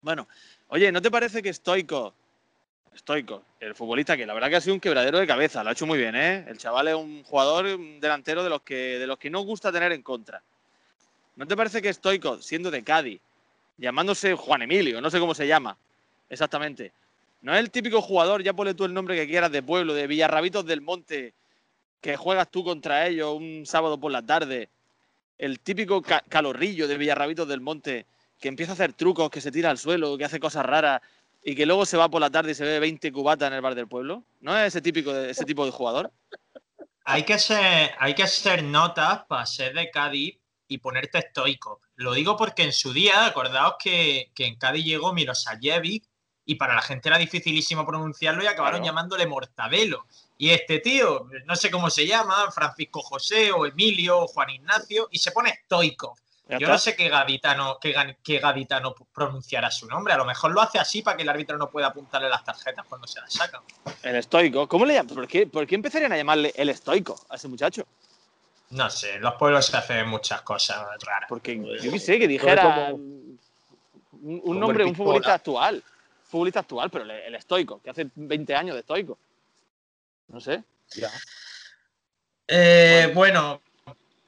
Bueno, 0.00 0.28
oye, 0.68 0.92
¿no 0.92 1.00
te 1.00 1.10
parece 1.10 1.42
que 1.42 1.52
Stoico, 1.52 2.14
Stoico, 2.96 3.42
el 3.58 3.74
futbolista 3.74 4.16
que 4.16 4.26
la 4.26 4.34
verdad 4.34 4.50
que 4.50 4.56
ha 4.56 4.60
sido 4.60 4.74
un 4.74 4.80
quebradero 4.80 5.18
de 5.18 5.26
cabeza, 5.26 5.62
lo 5.64 5.70
ha 5.70 5.72
hecho 5.72 5.86
muy 5.86 5.98
bien, 5.98 6.14
¿eh? 6.14 6.44
El 6.48 6.58
chaval 6.58 6.88
es 6.88 6.94
un 6.94 7.22
jugador, 7.24 7.66
un 7.66 8.00
delantero 8.00 8.44
de 8.44 8.50
los 8.50 8.62
que, 8.62 8.98
de 8.98 9.06
los 9.06 9.18
que 9.18 9.30
no 9.30 9.40
gusta 9.40 9.72
tener 9.72 9.92
en 9.92 10.02
contra. 10.02 10.42
¿No 11.36 11.46
te 11.46 11.56
parece 11.56 11.82
que 11.82 11.92
Stoico, 11.92 12.40
siendo 12.40 12.70
de 12.70 12.82
Cádiz, 12.82 13.20
llamándose 13.76 14.34
Juan 14.34 14.62
Emilio, 14.62 15.00
no 15.00 15.10
sé 15.10 15.20
cómo 15.20 15.34
se 15.34 15.46
llama 15.46 15.76
exactamente, 16.28 16.92
no 17.42 17.54
es 17.54 17.60
el 17.60 17.70
típico 17.70 18.02
jugador, 18.02 18.42
ya 18.42 18.52
ponle 18.52 18.74
tú 18.74 18.84
el 18.84 18.94
nombre 18.94 19.14
que 19.14 19.28
quieras, 19.28 19.52
de 19.52 19.62
pueblo, 19.62 19.94
de 19.94 20.06
Villarrabitos 20.06 20.66
del 20.66 20.80
Monte, 20.80 21.34
que 22.00 22.16
juegas 22.16 22.50
tú 22.50 22.64
contra 22.64 23.06
ellos 23.06 23.36
un 23.36 23.64
sábado 23.66 23.98
por 24.00 24.10
la 24.10 24.22
tarde, 24.22 24.68
el 25.38 25.60
típico 25.60 26.02
ca- 26.02 26.24
calorrillo 26.28 26.88
de 26.88 26.96
Villarrabitos 26.96 27.46
del 27.46 27.60
Monte, 27.60 28.06
que 28.40 28.48
empieza 28.48 28.72
a 28.72 28.74
hacer 28.74 28.94
trucos, 28.94 29.30
que 29.30 29.40
se 29.40 29.52
tira 29.52 29.70
al 29.70 29.78
suelo, 29.78 30.16
que 30.16 30.24
hace 30.24 30.40
cosas 30.40 30.64
raras 30.64 31.00
y 31.44 31.54
que 31.54 31.66
luego 31.66 31.86
se 31.86 31.96
va 31.96 32.08
por 32.08 32.20
la 32.20 32.30
tarde 32.30 32.52
y 32.52 32.54
se 32.54 32.64
ve 32.64 32.80
20 32.80 33.12
cubatas 33.12 33.48
en 33.48 33.54
el 33.54 33.60
bar 33.60 33.74
del 33.74 33.86
pueblo? 33.86 34.24
¿No 34.40 34.56
es 34.58 34.68
ese, 34.68 34.80
típico 34.80 35.12
de, 35.12 35.30
ese 35.30 35.44
tipo 35.44 35.64
de 35.64 35.70
jugador? 35.70 36.10
Hay 37.04 37.22
que 37.22 37.38
ser, 37.38 37.92
hay 37.98 38.14
que 38.14 38.24
hacer 38.24 38.64
notas 38.64 39.24
para 39.26 39.46
ser 39.46 39.74
de 39.74 39.90
Cádiz 39.90 40.38
y 40.68 40.78
ponerte 40.78 41.18
estoico. 41.18 41.80
Lo 41.96 42.12
digo 42.12 42.36
porque 42.36 42.62
en 42.64 42.72
su 42.72 42.92
día, 42.92 43.26
acordaos 43.26 43.74
que, 43.78 44.30
que 44.34 44.46
en 44.46 44.56
Cádiz 44.56 44.84
llegó 44.84 45.12
Milosajevic 45.12 46.04
y 46.44 46.54
para 46.56 46.74
la 46.74 46.82
gente 46.82 47.08
era 47.08 47.18
dificilísimo 47.18 47.84
pronunciarlo 47.86 48.42
y 48.42 48.46
acabaron 48.46 48.80
Claro. 48.80 48.86
llamándole 48.86 49.26
Mortadelo. 49.26 50.06
Y 50.38 50.50
este 50.50 50.78
tío, 50.80 51.28
no 51.46 51.56
sé 51.56 51.70
cómo 51.70 51.90
se 51.90 52.06
llama, 52.06 52.50
Francisco 52.52 53.00
José 53.02 53.50
o 53.52 53.66
Emilio 53.66 54.20
o 54.20 54.26
Juan 54.28 54.50
Ignacio, 54.50 55.08
y 55.10 55.18
se 55.18 55.32
pone 55.32 55.50
estoico. 55.50 56.16
Yo 56.48 56.58
está. 56.58 56.68
no 56.68 56.78
sé 56.78 56.94
qué 56.94 57.08
gaditano, 57.08 57.78
qué, 57.80 58.16
qué 58.22 58.38
gaditano 58.38 58.94
pronunciará 59.12 59.68
su 59.72 59.88
nombre. 59.88 60.14
A 60.14 60.16
lo 60.16 60.24
mejor 60.24 60.52
lo 60.52 60.60
hace 60.60 60.78
así 60.78 61.02
para 61.02 61.16
que 61.16 61.24
el 61.24 61.28
árbitro 61.28 61.58
no 61.58 61.68
pueda 61.68 61.88
apuntarle 61.88 62.28
las 62.28 62.44
tarjetas 62.44 62.86
cuando 62.88 63.08
se 63.08 63.18
las 63.20 63.32
sacan. 63.32 63.62
El 64.04 64.14
estoico. 64.14 64.68
¿Cómo 64.68 64.84
le 64.86 64.94
llaman? 64.94 65.12
¿Por 65.12 65.26
qué, 65.26 65.48
¿Por 65.48 65.66
qué 65.66 65.74
empezarían 65.74 66.12
a 66.12 66.16
llamarle 66.16 66.52
el 66.54 66.68
estoico 66.68 67.18
a 67.30 67.34
ese 67.34 67.48
muchacho? 67.48 67.84
No 68.76 68.90
sé, 68.90 69.14
en 69.14 69.22
los 69.22 69.34
pueblos 69.34 69.64
se 69.66 69.76
hacen 69.76 70.06
muchas 70.08 70.42
cosas 70.42 70.86
raras. 71.02 71.28
Porque 71.28 71.56
yo 71.82 71.90
qué 71.90 71.98
sé, 71.98 72.18
que 72.18 72.28
dijera 72.28 72.62
como- 72.62 72.88
un, 72.94 73.40
un 74.22 74.40
como 74.40 74.54
nombre, 74.54 74.84
un 74.84 74.94
futbolista 74.94 75.34
actual. 75.34 75.82
Futbolista 76.24 76.60
actual, 76.60 76.90
pero 76.90 77.04
el, 77.04 77.10
el 77.12 77.34
estoico, 77.36 77.80
que 77.80 77.90
hace 77.90 78.08
20 78.14 78.54
años 78.54 78.74
de 78.74 78.80
estoico. 78.80 79.18
No 80.28 80.40
sé. 80.40 80.62
Eh, 82.48 83.10
bueno, 83.14 83.60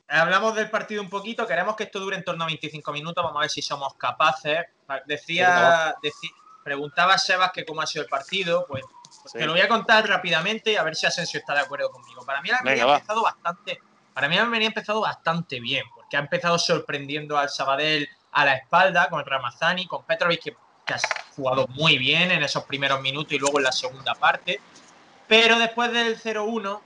hablamos 0.09 0.55
del 0.55 0.71
partido 0.71 1.03
un 1.03 1.11
poquito. 1.11 1.47
Queremos 1.47 1.77
que 1.77 1.85
esto 1.85 2.01
dure 2.01 2.17
en 2.17 2.25
torno 2.25 2.45
a 2.45 2.47
25 2.47 2.93
minutos. 2.93 3.23
Vamos 3.23 3.39
a 3.39 3.43
ver 3.43 3.51
si 3.51 3.63
somos 3.63 3.95
capaces. 3.95 4.61
Decía, 5.07 5.95
deci- 6.03 6.33
preguntaba 6.65 7.19
Sebas 7.19 7.53
que 7.53 7.65
cómo 7.65 7.81
ha 7.83 7.87
sido 7.87 8.05
el 8.05 8.09
partido. 8.09 8.65
Pues 8.67 8.83
Sí. 9.27 9.39
te 9.39 9.47
lo 9.47 9.53
voy 9.53 9.61
a 9.61 9.69
contar 9.69 10.07
rápidamente 10.09 10.73
y 10.73 10.77
a 10.77 10.83
ver 10.83 10.95
si 10.97 11.05
Asensio 11.07 11.41
está 11.41 11.53
de 11.55 11.61
acuerdo 11.61 11.91
conmigo. 11.91 12.25
Para 12.25 12.41
mí 12.41 12.49
la 12.49 12.61
Venga, 12.63 12.85
ha 12.85 12.95
empezado 12.97 13.23
bastante. 13.23 13.81
Para 14.19 14.29
mí 14.29 14.37
Almería 14.37 14.67
ha 14.67 14.71
empezado 14.71 15.01
bastante 15.01 15.61
bien, 15.61 15.85
porque 15.95 16.17
ha 16.17 16.19
empezado 16.21 16.59
sorprendiendo 16.59 17.39
al 17.39 17.51
Sabadell 17.51 18.09
a 18.33 18.45
la 18.45 18.55
espalda 18.55 19.09
con 19.09 19.25
Ramazani, 19.25 19.87
con 19.87 20.03
Petrovic, 20.03 20.43
que, 20.43 20.57
que 20.85 20.95
ha 20.95 20.99
jugado 21.37 21.69
muy 21.69 21.99
bien 21.99 22.33
en 22.33 22.43
esos 22.43 22.65
primeros 22.65 23.01
minutos 23.01 23.33
y 23.35 23.39
luego 23.39 23.59
en 23.59 23.65
la 23.67 23.71
segunda 23.71 24.17
parte. 24.17 24.61
Pero 25.29 25.61
después 25.61 25.93
del 25.93 26.21
0-1 26.21 26.81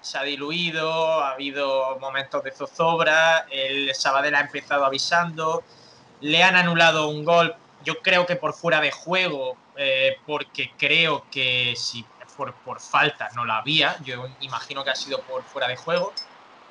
se 0.00 0.18
ha 0.18 0.22
diluido, 0.22 1.20
ha 1.20 1.32
habido 1.32 1.98
momentos 1.98 2.44
de 2.44 2.52
zozobra, 2.52 3.46
el 3.50 3.92
Sabadell 3.92 4.36
ha 4.36 4.40
empezado 4.42 4.84
avisando, 4.84 5.64
le 6.20 6.44
han 6.44 6.54
anulado 6.54 7.08
un 7.08 7.24
gol, 7.24 7.56
yo 7.82 7.98
creo 8.02 8.24
que 8.24 8.36
por 8.36 8.52
fuera 8.52 8.80
de 8.80 8.92
juego, 8.92 9.56
eh, 9.76 10.16
porque 10.24 10.70
creo 10.78 11.26
que 11.28 11.74
si 11.76 12.06
por, 12.36 12.54
por 12.54 12.78
falta 12.78 13.30
no 13.34 13.44
la 13.44 13.56
había, 13.56 13.96
yo 14.04 14.28
imagino 14.42 14.84
que 14.84 14.90
ha 14.90 14.94
sido 14.94 15.22
por 15.22 15.42
fuera 15.42 15.66
de 15.66 15.74
juego. 15.74 16.12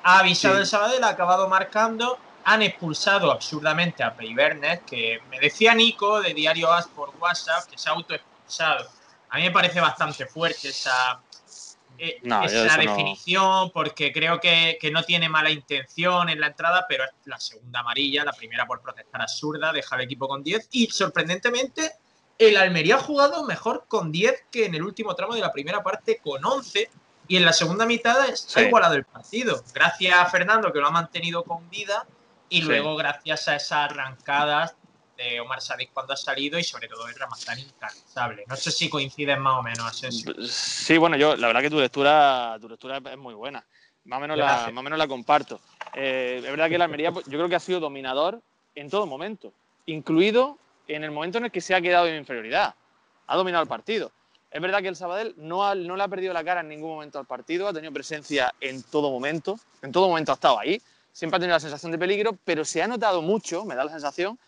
Ha 0.02 0.20
avisado 0.20 0.54
Sí. 0.54 0.60
el 0.60 0.66
Sabadell, 0.66 1.04
ha 1.04 1.08
acabado 1.08 1.48
marcando, 1.48 2.18
han 2.44 2.62
expulsado 2.62 3.30
absurdamente 3.30 4.02
a 4.02 4.14
Peibernes, 4.14 4.80
que 4.86 5.20
me 5.28 5.38
decía 5.38 5.74
Nico 5.74 6.20
de 6.22 6.32
Diario 6.34 6.72
As 6.72 6.86
por 6.88 7.10
WhatsApp 7.18 7.66
que 7.68 7.76
se 7.76 7.88
ha 7.90 7.92
autoexpulsado. 7.92 8.86
A 9.30 9.36
mí 9.36 9.42
me 9.42 9.50
parece 9.50 9.80
bastante 9.80 10.24
fuerte 10.26 10.68
esa, 10.68 11.20
eh, 11.98 12.20
No, 12.22 12.40
yo 12.42 12.46
esa 12.46 12.66
eso 12.66 12.76
no- 12.76 12.90
definición, 12.90 13.70
porque 13.72 14.12
creo 14.12 14.40
que, 14.40 14.78
que 14.80 14.90
no 14.90 15.02
tiene 15.02 15.28
mala 15.28 15.50
intención 15.50 16.28
en 16.30 16.40
la 16.40 16.46
entrada, 16.46 16.86
pero 16.88 17.04
es 17.04 17.10
la 17.26 17.38
segunda 17.38 17.80
amarilla, 17.80 18.24
la 18.24 18.32
primera 18.32 18.64
por 18.66 18.80
protestar 18.80 19.20
absurda, 19.20 19.72
deja 19.72 19.96
al 19.96 20.02
equipo 20.02 20.26
con 20.28 20.42
10 20.42 20.68
y 20.70 20.86
sorprendentemente 20.86 21.92
el 22.38 22.56
Almería 22.56 22.94
ha 22.96 23.00
jugado 23.00 23.44
mejor 23.44 23.84
con 23.88 24.12
10 24.12 24.44
que 24.50 24.64
en 24.66 24.76
el 24.76 24.82
último 24.84 25.14
tramo 25.14 25.34
de 25.34 25.40
la 25.40 25.52
primera 25.52 25.82
parte 25.82 26.20
con 26.22 26.42
11 26.44 26.88
y 27.28 27.36
en 27.36 27.44
la 27.44 27.52
segunda 27.52 27.86
mitad 27.86 28.28
está 28.28 28.60
Sí. 28.60 28.66
igualado 28.66 28.94
el 28.94 29.04
partido. 29.04 29.62
Gracias 29.74 30.18
a 30.18 30.26
Fernando 30.26 30.72
que 30.72 30.80
lo 30.80 30.88
ha 30.88 30.90
mantenido 30.90 31.44
con 31.44 31.68
vida 31.70 32.06
y 32.48 32.62
Sí. 32.62 32.66
luego 32.66 32.96
gracias 32.96 33.46
a 33.48 33.56
esas 33.56 33.90
arrancadas 33.90 34.74
de 35.16 35.40
Omar 35.40 35.60
Sadik 35.60 35.92
cuando 35.92 36.12
ha 36.14 36.16
salido 36.16 36.58
y 36.58 36.64
sobre 36.64 36.88
todo 36.88 37.04
de 37.06 37.12
Ramazán 37.14 37.58
incansable. 37.58 38.44
No 38.46 38.56
sé 38.56 38.70
si 38.70 38.88
coinciden 38.88 39.40
más 39.40 39.54
o 39.58 39.62
menos, 39.62 39.84
Asensio. 39.86 40.32
Sí, 40.48 40.96
bueno, 40.96 41.16
yo 41.16 41.36
la 41.36 41.48
verdad 41.48 41.60
que 41.60 41.70
tu 41.70 41.78
lectura, 41.80 42.56
tu 42.60 42.68
lectura 42.68 42.98
es 42.98 43.18
muy 43.18 43.34
buena. 43.34 43.64
Más 44.04 44.18
o 44.18 44.20
menos, 44.20 44.38
la, 44.38 44.46
más 44.46 44.68
o 44.68 44.82
menos 44.82 44.98
la 44.98 45.06
comparto. 45.08 45.60
Eh, 45.94 46.36
es 46.38 46.50
verdad 46.50 46.68
que 46.68 46.76
el 46.76 46.82
Almería, 46.82 47.12
pues, 47.12 47.26
yo 47.26 47.32
creo 47.32 47.48
que 47.48 47.56
ha 47.56 47.60
sido 47.60 47.80
dominador 47.80 48.40
en 48.74 48.88
todo 48.88 49.06
momento, 49.06 49.52
incluido 49.86 50.56
en 50.86 51.04
el 51.04 51.10
momento 51.10 51.38
en 51.38 51.46
el 51.46 51.50
que 51.50 51.60
se 51.60 51.74
ha 51.74 51.80
quedado 51.80 52.06
en 52.06 52.14
inferioridad. 52.16 52.74
Ha 53.26 53.36
dominado 53.36 53.62
el 53.62 53.68
partido. 53.68 54.12
Es 54.50 54.62
verdad 54.62 54.80
que 54.80 54.88
el 54.88 54.96
Sabadell 54.96 55.34
no, 55.36 55.74
no 55.74 55.96
le 55.96 56.02
ha 56.02 56.08
perdido 56.08 56.32
la 56.32 56.42
cara 56.42 56.60
en 56.60 56.68
ningún 56.68 56.90
momento 56.90 57.18
al 57.18 57.26
partido, 57.26 57.68
ha 57.68 57.72
tenido 57.72 57.92
presencia 57.92 58.54
en 58.60 58.82
todo 58.82 59.10
momento, 59.10 59.58
en 59.82 59.92
todo 59.92 60.08
momento 60.08 60.32
ha 60.32 60.36
estado 60.36 60.58
ahí, 60.58 60.80
siempre 61.12 61.36
ha 61.36 61.40
tenido 61.40 61.56
la 61.56 61.60
sensación 61.60 61.92
de 61.92 61.98
peligro, 61.98 62.36
pero 62.44 62.64
se 62.64 62.82
ha 62.82 62.88
notado 62.88 63.20
mucho, 63.20 63.64
me 63.64 63.74
da 63.74 63.84
la 63.84 63.90
sensación, 63.90 64.38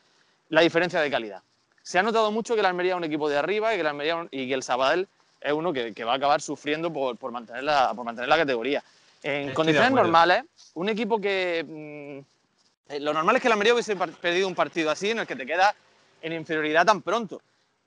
la 0.48 0.62
diferencia 0.62 1.00
de 1.00 1.10
calidad. 1.10 1.42
Se 1.82 1.98
ha 1.98 2.02
notado 2.02 2.30
mucho 2.30 2.54
que 2.54 2.60
el 2.60 2.66
Almería 2.66 2.92
es 2.92 2.96
un 2.98 3.04
equipo 3.04 3.28
de 3.28 3.36
arriba 3.36 3.72
y 3.72 3.76
que 3.76 3.80
el, 3.82 3.86
Almería, 3.86 4.26
y 4.30 4.48
que 4.48 4.54
el 4.54 4.62
Sabadell 4.62 5.06
es 5.40 5.52
uno 5.52 5.72
que, 5.72 5.92
que 5.92 6.04
va 6.04 6.12
a 6.12 6.16
acabar 6.16 6.40
sufriendo 6.40 6.92
por, 6.92 7.16
por, 7.16 7.30
mantener, 7.30 7.64
la, 7.64 7.92
por 7.94 8.04
mantener 8.04 8.28
la 8.28 8.36
categoría. 8.36 8.82
En 9.22 9.40
Estoy 9.40 9.54
condiciones 9.54 9.92
normales, 9.92 10.44
un 10.74 10.88
equipo 10.88 11.20
que... 11.20 11.64
mm, 11.66 12.92
eh, 12.92 13.00
lo 13.00 13.12
normal 13.12 13.36
es 13.36 13.42
que 13.42 13.48
el 13.48 13.52
Almería 13.52 13.74
hubiese 13.74 13.96
perdido 13.96 14.48
un 14.48 14.54
partido 14.54 14.90
así 14.90 15.10
en 15.10 15.20
el 15.20 15.26
que 15.26 15.36
te 15.36 15.46
queda 15.46 15.74
en 16.22 16.32
inferioridad 16.32 16.86
tan 16.86 17.02
pronto. 17.02 17.40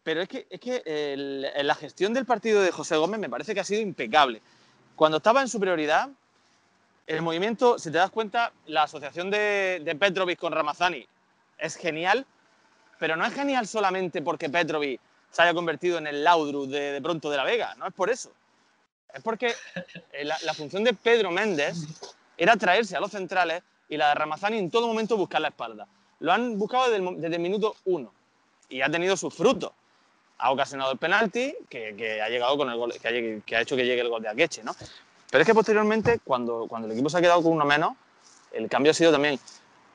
Pero 0.03 0.21
es 0.21 0.27
que, 0.27 0.47
es 0.49 0.59
que 0.59 0.83
la 1.63 1.75
gestión 1.75 2.13
del 2.13 2.25
partido 2.25 2.61
de 2.61 2.71
José 2.71 2.97
Gómez 2.97 3.19
me 3.19 3.29
parece 3.29 3.53
que 3.53 3.61
ha 3.61 3.63
sido 3.63 3.81
impecable. 3.81 4.41
Cuando 4.95 5.17
estaba 5.17 5.41
en 5.41 5.47
superioridad, 5.47 6.09
el 7.07 7.21
movimiento, 7.21 7.79
si 7.79 7.91
te 7.91 7.97
das 7.97 8.11
cuenta, 8.11 8.51
la 8.65 8.83
asociación 8.83 9.31
de, 9.31 9.95
Petrovic 9.99 10.39
con 10.39 10.53
Ramazani 10.53 11.07
es 11.57 11.75
genial, 11.75 12.25
pero 12.99 13.15
no 13.15 13.25
es 13.25 13.33
genial 13.33 13.67
solamente 13.67 14.21
porque 14.21 14.49
Petrovic 14.49 14.99
se 15.29 15.41
haya 15.41 15.53
convertido 15.53 15.97
en 15.97 16.07
el 16.07 16.23
Laudrup 16.23 16.69
de, 16.69 17.01
pronto 17.01 17.29
de 17.29 17.37
la 17.37 17.43
Vega, 17.43 17.75
no 17.75 17.87
es 17.87 17.93
por 17.93 18.09
eso. 18.09 18.31
Es 19.13 19.21
porque 19.21 19.55
eh, 20.11 20.25
la, 20.25 20.37
la 20.43 20.53
función 20.53 20.83
de 20.83 20.93
Pedro 20.93 21.31
Méndez 21.31 21.77
era 22.37 22.55
traerse 22.55 22.95
a 22.95 22.99
los 22.99 23.11
centrales 23.11 23.63
y 23.89 23.97
la 23.97 24.09
de 24.09 24.15
Ramazani 24.15 24.57
en 24.57 24.71
todo 24.71 24.87
momento 24.87 25.17
buscar 25.17 25.41
la 25.41 25.49
espalda. 25.49 25.87
Lo 26.19 26.31
han 26.31 26.57
buscado 26.57 26.89
desde 26.89 27.07
el, 27.07 27.21
desde 27.21 27.35
el 27.35 27.41
minuto 27.41 27.75
uno 27.85 28.13
y 28.69 28.81
ha 28.81 28.89
tenido 28.89 29.17
sus 29.17 29.33
frutos. 29.33 29.71
Ha 30.43 30.51
ocasionado 30.51 30.91
el 30.91 30.97
penalti 30.97 31.55
que, 31.69 31.95
que 31.95 32.21
ha 32.21 32.27
llegado 32.27 32.57
con 32.57 32.69
el 32.69 32.75
gol, 32.75 32.93
que 33.01 33.07
ha, 33.07 33.41
que 33.45 33.55
ha 33.55 33.61
hecho 33.61 33.77
que 33.77 33.85
llegue 33.85 34.01
el 34.01 34.09
gol 34.09 34.21
de 34.21 34.27
Akeche, 34.27 34.61
¿no? 34.61 34.75
Pero 35.31 35.41
es 35.41 35.47
que 35.47 35.53
posteriormente, 35.53 36.19
cuando, 36.21 36.67
cuando 36.67 36.85
el 36.87 36.91
equipo 36.91 37.09
se 37.09 37.17
ha 37.17 37.21
quedado 37.21 37.41
con 37.41 37.53
uno 37.53 37.63
menos, 37.63 37.93
el 38.51 38.67
cambio 38.67 38.91
ha 38.91 38.93
sido 38.93 39.13
también 39.13 39.39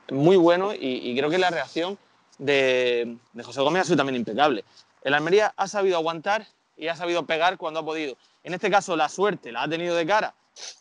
muy 0.09 0.37
bueno 0.37 0.73
y, 0.73 1.07
y 1.07 1.15
creo 1.15 1.29
que 1.29 1.37
la 1.37 1.51
reacción 1.51 1.99
de, 2.39 3.15
de 3.31 3.43
José 3.43 3.61
Gómez 3.61 3.83
ha 3.83 3.85
sido 3.85 3.97
también 3.97 4.15
impecable. 4.15 4.65
El 5.03 5.13
Almería 5.13 5.53
ha 5.55 5.67
sabido 5.67 5.97
aguantar 5.97 6.47
y 6.75 6.87
ha 6.87 6.95
sabido 6.95 7.27
pegar 7.27 7.57
cuando 7.57 7.81
ha 7.81 7.85
podido. 7.85 8.17
En 8.43 8.55
este 8.55 8.71
caso, 8.71 8.95
la 8.95 9.07
suerte 9.07 9.51
la 9.51 9.61
ha 9.61 9.69
tenido 9.69 9.95
de 9.95 10.07
cara, 10.07 10.33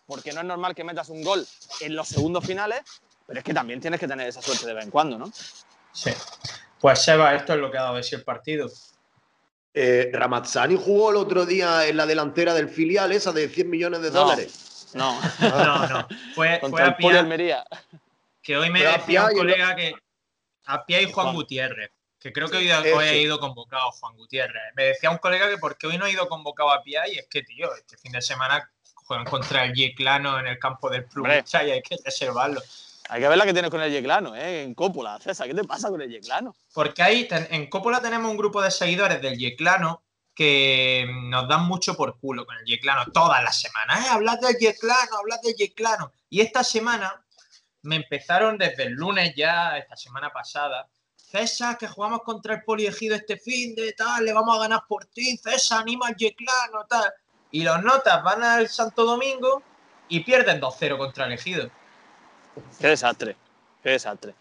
porque 0.07 0.33
no 0.33 0.41
es 0.41 0.47
normal 0.47 0.75
que 0.75 0.83
metas 0.83 1.11
un 1.11 1.23
gol 1.23 1.47
en 1.83 1.95
los 1.95 2.09
segundos 2.09 2.47
finales, 2.47 2.81
pero 3.27 3.41
es 3.41 3.45
que 3.45 3.53
también 3.53 3.83
tienes 3.83 4.01
que 4.01 4.09
tener 4.09 4.27
esa 4.29 4.41
suerte 4.41 4.67
de 4.67 4.73
vez 4.73 4.85
en 4.85 4.91
cuando, 4.91 5.19
¿no? 5.19 5.31
Sí. 5.93 6.11
Pues 6.81 7.03
Seba, 7.03 7.35
esto 7.35 7.53
es 7.53 7.61
lo 7.61 7.71
que 7.71 7.77
ha 7.77 7.83
dado 7.83 7.97
de 7.97 8.03
sí 8.03 8.15
el 8.15 8.25
partido. 8.25 8.71
Eh, 9.75 10.11
Ramazzani 10.13 10.77
jugó 10.77 11.11
el 11.11 11.17
otro 11.17 11.47
día 11.47 11.87
en 11.87 11.97
la 11.97 12.07
delantera 12.07 12.55
del 12.55 12.69
filial, 12.69 13.13
esa 13.13 13.33
de 13.33 13.49
100 13.49 13.71
millones 13.71 14.03
de 14.03 14.11
dólares. 14.11 14.91
No, 14.95 15.21
No, 15.41 15.87
no. 15.87 16.09
Fue, 16.35 16.59
fue 16.59 16.61
contra 16.61 16.87
a 16.89 16.97
Pia, 16.97 17.21
Almería. 17.21 17.65
que 18.43 18.57
hoy 18.57 18.71
me 18.71 18.83
decía 18.83 19.27
un 19.27 19.35
colega 19.35 19.77
que 19.77 19.95
a 20.67 20.85
Pia 20.85 21.03
y 21.03 21.13
Juan 21.13 21.27
Juan. 21.27 21.35
Gutiérrez, 21.37 21.91
que 22.19 22.33
creo 22.33 22.49
que 22.49 22.57
hoy, 22.57 22.71
hoy 22.71 23.05
ha 23.05 23.15
ido 23.15 23.39
convocado 23.39 23.91
Juan 23.93 24.17
Gutiérrez. 24.17 24.63
Me 24.75 24.85
decía 24.85 25.11
un 25.11 25.19
colega 25.19 25.49
que 25.49 25.59
por 25.59 25.77
qué 25.77 25.87
hoy 25.87 25.99
no 25.99 26.07
ha 26.07 26.11
ido 26.11 26.29
convocado 26.29 26.71
a 26.73 26.83
Pia 26.83 27.07
y 27.07 27.19
es 27.19 27.27
que, 27.29 27.43
tío, 27.43 27.75
este 27.75 27.97
fin 27.99 28.13
de 28.13 28.23
semana 28.23 28.71
juegan 28.95 29.27
contra 29.27 29.65
el 29.65 29.75
Yeclano 29.75 30.39
en 30.39 30.47
el 30.47 30.59
campo 30.59 30.91
del. 30.91 31.05
Plucha 31.05 31.65
y 31.65 31.71
hay 31.71 31.83
que 31.83 31.97
reservarlo. 32.05 32.61
Hay 33.11 33.23
que 33.23 33.29
ver 33.29 33.39
la 33.39 33.47
que 33.47 33.53
tienes 33.55 33.71
con 33.71 33.81
el 33.81 33.91
Yeclano, 33.91 34.37
¿eh? 34.37 34.63
En 34.63 34.75
Cópula. 34.75 35.19
César, 35.19 35.47
¿qué 35.47 35.55
te 35.55 35.65
pasa 35.65 35.89
con 35.89 36.03
el 36.03 36.11
Yeclano? 36.11 36.55
Porque 36.75 37.03
ahí 37.03 37.27
en 37.31 37.71
Coppola 37.71 38.03
tenemos 38.03 38.31
un 38.31 38.37
grupo 38.37 38.61
de 38.61 38.71
seguidores 38.71 39.23
del 39.23 39.39
Yeclano 39.39 40.03
que 40.35 41.07
nos 41.25 41.49
dan 41.49 41.67
mucho 41.67 41.97
por 41.97 42.21
culo 42.21 42.45
con 42.45 42.57
el 42.59 42.65
Yeclano 42.67 43.11
todas 43.11 43.43
las 43.43 43.59
semanas. 43.61 44.05
¿eh? 44.05 44.09
Hablad 44.11 44.39
del 44.39 44.57
Yeclano, 44.59 45.17
hablad 45.19 45.41
del 45.43 45.55
Yeclano. 45.57 46.13
Y 46.29 46.43
esta 46.43 46.63
semana 46.63 47.25
me 47.83 47.97
empezaron 47.97 48.59
desde 48.59 48.85
el 48.85 48.93
lunes 48.93 49.35
ya, 49.35 49.79
esta 49.79 49.97
semana 49.97 50.31
pasada. 50.31 50.87
César, 51.17 51.79
que 51.79 51.89
jugamos 51.89 52.23
contra 52.23 52.55
el 52.55 52.63
Poliegido 52.63 53.17
este 53.17 53.39
fin 53.39 53.75
de 53.75 53.95
tal, 53.95 54.25
le 54.25 54.35
vamos 54.35 54.55
a 54.57 54.61
ganar 54.61 54.83
por 54.87 55.07
ti. 55.07 55.37
César, 55.39 55.81
anima 55.81 56.09
al 56.09 56.17
Yeclano, 56.17 56.85
tal. 56.89 57.11
Y 57.51 57.63
los 57.63 57.83
notas 57.83 58.23
van 58.23 58.43
al 58.43 58.69
Santo 58.69 59.05
Domingo 59.05 59.63
y 60.09 60.21
pierden 60.21 60.61
2-0 60.61 60.99
contra 60.99 61.25
el 61.25 61.33
Ejido. 61.33 61.71
Qué 62.81 62.89
desastre, 62.89 63.37
qué 63.83 63.91
desastre. 63.91 64.35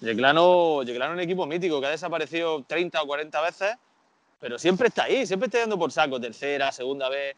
Yeclano, 0.00 0.82
Yeclano 0.82 1.12
es 1.12 1.16
un 1.16 1.20
equipo 1.20 1.46
mítico 1.46 1.80
que 1.80 1.86
ha 1.86 1.90
desaparecido 1.90 2.62
30 2.64 3.02
o 3.02 3.06
40 3.06 3.40
veces, 3.40 3.76
pero 4.40 4.58
siempre 4.58 4.88
está 4.88 5.04
ahí, 5.04 5.26
siempre 5.26 5.46
está 5.46 5.60
dando 5.60 5.78
por 5.78 5.92
saco, 5.92 6.20
tercera, 6.20 6.72
segunda 6.72 7.08
vez. 7.08 7.36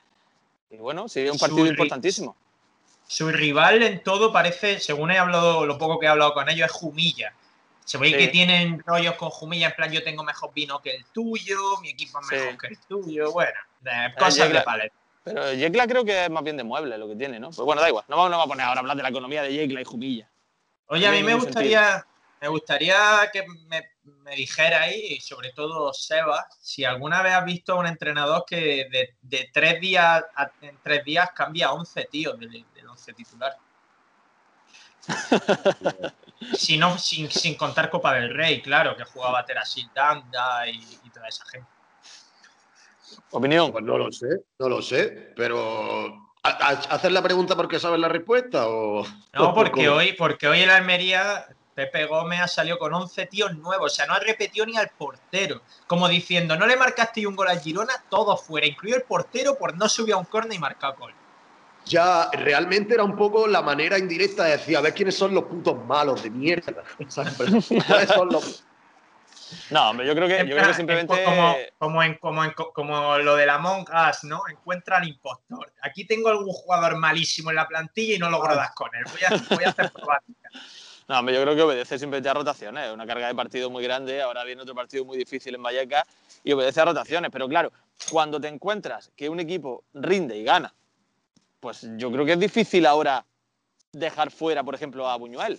Y 0.70 0.76
bueno, 0.76 1.04
es 1.06 1.16
un 1.16 1.38
partido 1.38 1.66
Su 1.66 1.70
importantísimo. 1.72 2.36
Su 3.06 3.30
rival 3.30 3.82
en 3.82 4.02
todo 4.02 4.32
parece, 4.32 4.80
según 4.80 5.10
he 5.10 5.18
hablado, 5.18 5.66
lo 5.66 5.76
poco 5.76 5.98
que 5.98 6.06
he 6.06 6.08
hablado 6.08 6.32
con 6.32 6.48
ellos, 6.48 6.66
es 6.66 6.72
Jumilla. 6.72 7.34
Se 7.84 7.98
ve 7.98 8.08
Sí. 8.08 8.16
que 8.16 8.28
tienen 8.28 8.82
rollos 8.86 9.14
con 9.16 9.28
Jumilla, 9.28 9.66
en 9.66 9.74
plan, 9.74 9.92
yo 9.92 10.02
tengo 10.02 10.24
mejor 10.24 10.54
vino 10.54 10.80
que 10.80 10.96
el 10.96 11.04
tuyo, 11.12 11.78
mi 11.82 11.90
equipo 11.90 12.18
es 12.20 12.28
Sí. 12.28 12.34
mejor 12.34 12.58
que 12.58 12.66
el 12.68 12.78
tuyo, 12.78 13.30
bueno, 13.32 13.58
cosas 14.18 14.50
de 14.50 14.60
paleta. 14.62 14.94
Pero 15.24 15.52
Yecla 15.54 15.86
creo 15.86 16.04
que 16.04 16.24
es 16.26 16.30
más 16.30 16.44
bien 16.44 16.56
de 16.58 16.64
muebles 16.64 16.98
lo 16.98 17.08
que 17.08 17.16
tiene, 17.16 17.40
¿no? 17.40 17.48
Pues 17.48 17.64
bueno, 17.64 17.80
da 17.80 17.88
igual, 17.88 18.04
no 18.08 18.16
vamos, 18.16 18.30
no 18.30 18.36
vamos 18.36 18.46
a 18.46 18.52
poner 18.52 18.66
ahora 18.66 18.78
a 18.78 18.82
hablar 18.82 18.96
de 18.96 19.02
la 19.02 19.08
economía 19.08 19.42
de 19.42 19.52
Yecla 19.54 19.80
y 19.80 19.84
Jumilla. 19.84 20.30
Oye, 20.86 21.06
a 21.06 21.10
mí 21.10 21.22
me 21.22 21.32
gustaría, 21.46 22.06
me 22.42 22.48
gustaría 22.48 23.30
que 23.32 23.42
me, 23.68 23.82
me 24.02 24.36
dijerais, 24.36 24.94
y 24.94 25.20
sobre 25.20 25.52
todo 25.52 25.94
Seba, 25.94 26.46
si 26.60 26.84
alguna 26.84 27.22
vez 27.22 27.32
has 27.32 27.44
visto 27.46 27.72
a 27.72 27.76
un 27.76 27.86
entrenador 27.86 28.44
que 28.46 28.86
de, 28.90 29.16
de 29.22 29.50
tres 29.50 29.80
días 29.80 30.22
a- 30.36 30.52
en 30.60 30.78
tres 30.82 31.02
días 31.04 31.30
cambia 31.34 31.68
a 31.68 31.72
11 31.72 32.04
tíos 32.04 32.38
del, 32.38 32.50
del 32.74 32.86
11 32.86 33.14
titular. 33.14 33.56
si 36.54 36.76
no, 36.76 36.98
sin, 36.98 37.30
sin 37.30 37.54
contar 37.56 37.88
Copa 37.88 38.12
del 38.14 38.34
Rey, 38.34 38.60
claro, 38.60 38.94
que 38.94 39.04
jugaba 39.04 39.44
Terasil 39.44 39.90
Danda 39.94 40.68
y, 40.68 40.80
y 41.02 41.10
toda 41.10 41.28
esa 41.28 41.44
gente. 41.46 41.73
Opinión. 43.34 43.72
Pues 43.72 43.84
no 43.84 43.98
lo 43.98 44.12
sé, 44.12 44.26
no 44.58 44.68
lo 44.68 44.80
sé, 44.80 45.32
pero 45.36 46.06
¿a- 46.42 46.48
a- 46.68 46.94
¿hacer 46.94 47.10
la 47.12 47.22
pregunta 47.22 47.56
porque 47.56 47.80
sabes 47.80 47.98
la 47.98 48.08
respuesta 48.08 48.68
o...? 48.68 49.04
No, 49.32 49.52
porque 49.54 49.86
cómo? 49.86 49.96
hoy, 49.98 50.12
porque 50.12 50.46
hoy 50.46 50.60
el 50.60 50.70
Almería, 50.70 51.46
Pepe 51.74 52.06
Gómez 52.06 52.40
ha 52.40 52.46
salido 52.48 52.78
con 52.78 52.94
11 52.94 53.26
tíos 53.26 53.56
nuevos, 53.56 53.92
o 53.92 53.94
sea, 53.94 54.06
no 54.06 54.14
ha 54.14 54.20
repetido 54.20 54.64
ni 54.66 54.76
al 54.76 54.90
portero. 54.96 55.62
Como 55.88 56.08
diciendo, 56.08 56.56
no 56.56 56.66
le 56.66 56.76
marcaste 56.76 57.26
un 57.26 57.34
gol 57.34 57.48
al 57.48 57.60
Girona, 57.60 57.94
todo 58.08 58.36
fuera, 58.36 58.66
incluido 58.68 58.96
el 58.98 59.02
portero 59.02 59.56
por 59.58 59.76
no 59.76 59.88
subir 59.88 60.14
a 60.14 60.18
un 60.18 60.24
córner 60.26 60.54
y 60.56 60.60
marcar 60.60 60.94
gol. 60.96 61.12
Ya 61.86 62.30
realmente 62.32 62.94
era 62.94 63.02
un 63.04 63.14
poco 63.16 63.46
la 63.46 63.60
manera 63.60 63.98
indirecta 63.98 64.44
de 64.44 64.52
decir, 64.52 64.76
a 64.76 64.80
ver 64.80 64.94
quiénes 64.94 65.16
son 65.18 65.34
los 65.34 65.44
putos 65.44 65.84
malos 65.84 66.22
de 66.22 66.30
mierda. 66.30 66.82
O 67.06 67.10
sea, 67.10 67.24
pero, 67.36 67.50
¿cuáles 67.86 68.08
son 68.10 68.28
los- 68.28 68.64
No, 69.70 69.90
hombre, 69.90 70.06
yo 70.06 70.14
creo 70.14 70.28
que, 70.28 70.38
En 70.38 70.46
yo 70.46 70.54
creo 70.54 70.58
que 70.58 70.64
plan, 70.64 70.74
simplemente. 70.76 71.14
en- 71.14 71.24
como, 71.24 71.54
como, 71.78 72.02
en, 72.02 72.14
como, 72.18 72.44
en- 72.44 72.52
como 72.52 73.18
lo 73.18 73.36
de 73.36 73.46
la 73.46 73.54
Among 73.54 73.86
Us, 73.88 74.24
¿no? 74.24 74.42
Encuentra 74.50 74.98
al 74.98 75.08
impostor. 75.08 75.72
Aquí 75.82 76.06
tengo 76.06 76.28
algún 76.28 76.52
jugador 76.52 76.96
malísimo 76.96 77.50
en 77.50 77.56
la 77.56 77.66
plantilla 77.68 78.14
y 78.14 78.18
no 78.18 78.30
logro 78.30 78.54
dar 78.54 78.72
con 78.74 78.90
él. 78.94 79.04
Voy 79.10 79.20
a, 79.24 79.54
voy 79.54 79.64
a 79.64 79.68
hacer 79.68 79.90
pruebas. 79.92 80.22
No, 81.06 81.18
hombre, 81.18 81.34
yo 81.34 81.42
creo 81.42 81.54
que 81.54 81.60
obedece 81.60 81.98
simplemente 81.98 82.30
a 82.30 82.32
rotaciones. 82.32 82.90
Una 82.90 83.06
carga 83.06 83.26
de 83.26 83.34
partido 83.34 83.68
muy 83.68 83.84
grande, 83.84 84.22
ahora 84.22 84.42
viene 84.42 84.62
otro 84.62 84.74
partido 84.74 85.04
muy 85.04 85.18
difícil 85.18 85.54
en 85.54 85.62
Vallecas 85.62 86.04
y 86.42 86.50
obedece 86.52 86.80
a 86.80 86.86
rotaciones. 86.86 87.30
Pero 87.30 87.46
claro, 87.46 87.70
cuando 88.10 88.40
te 88.40 88.48
encuentras 88.48 89.10
que 89.14 89.28
un 89.28 89.38
equipo 89.38 89.84
rinde 89.92 90.34
y 90.38 90.44
gana, 90.44 90.72
pues 91.60 91.86
yo 91.98 92.10
creo 92.10 92.24
que 92.24 92.32
es 92.32 92.40
difícil 92.40 92.86
ahora 92.86 93.22
dejar 93.92 94.30
fuera, 94.30 94.64
por 94.64 94.74
ejemplo, 94.74 95.06
a 95.06 95.16
Buñuel. 95.16 95.58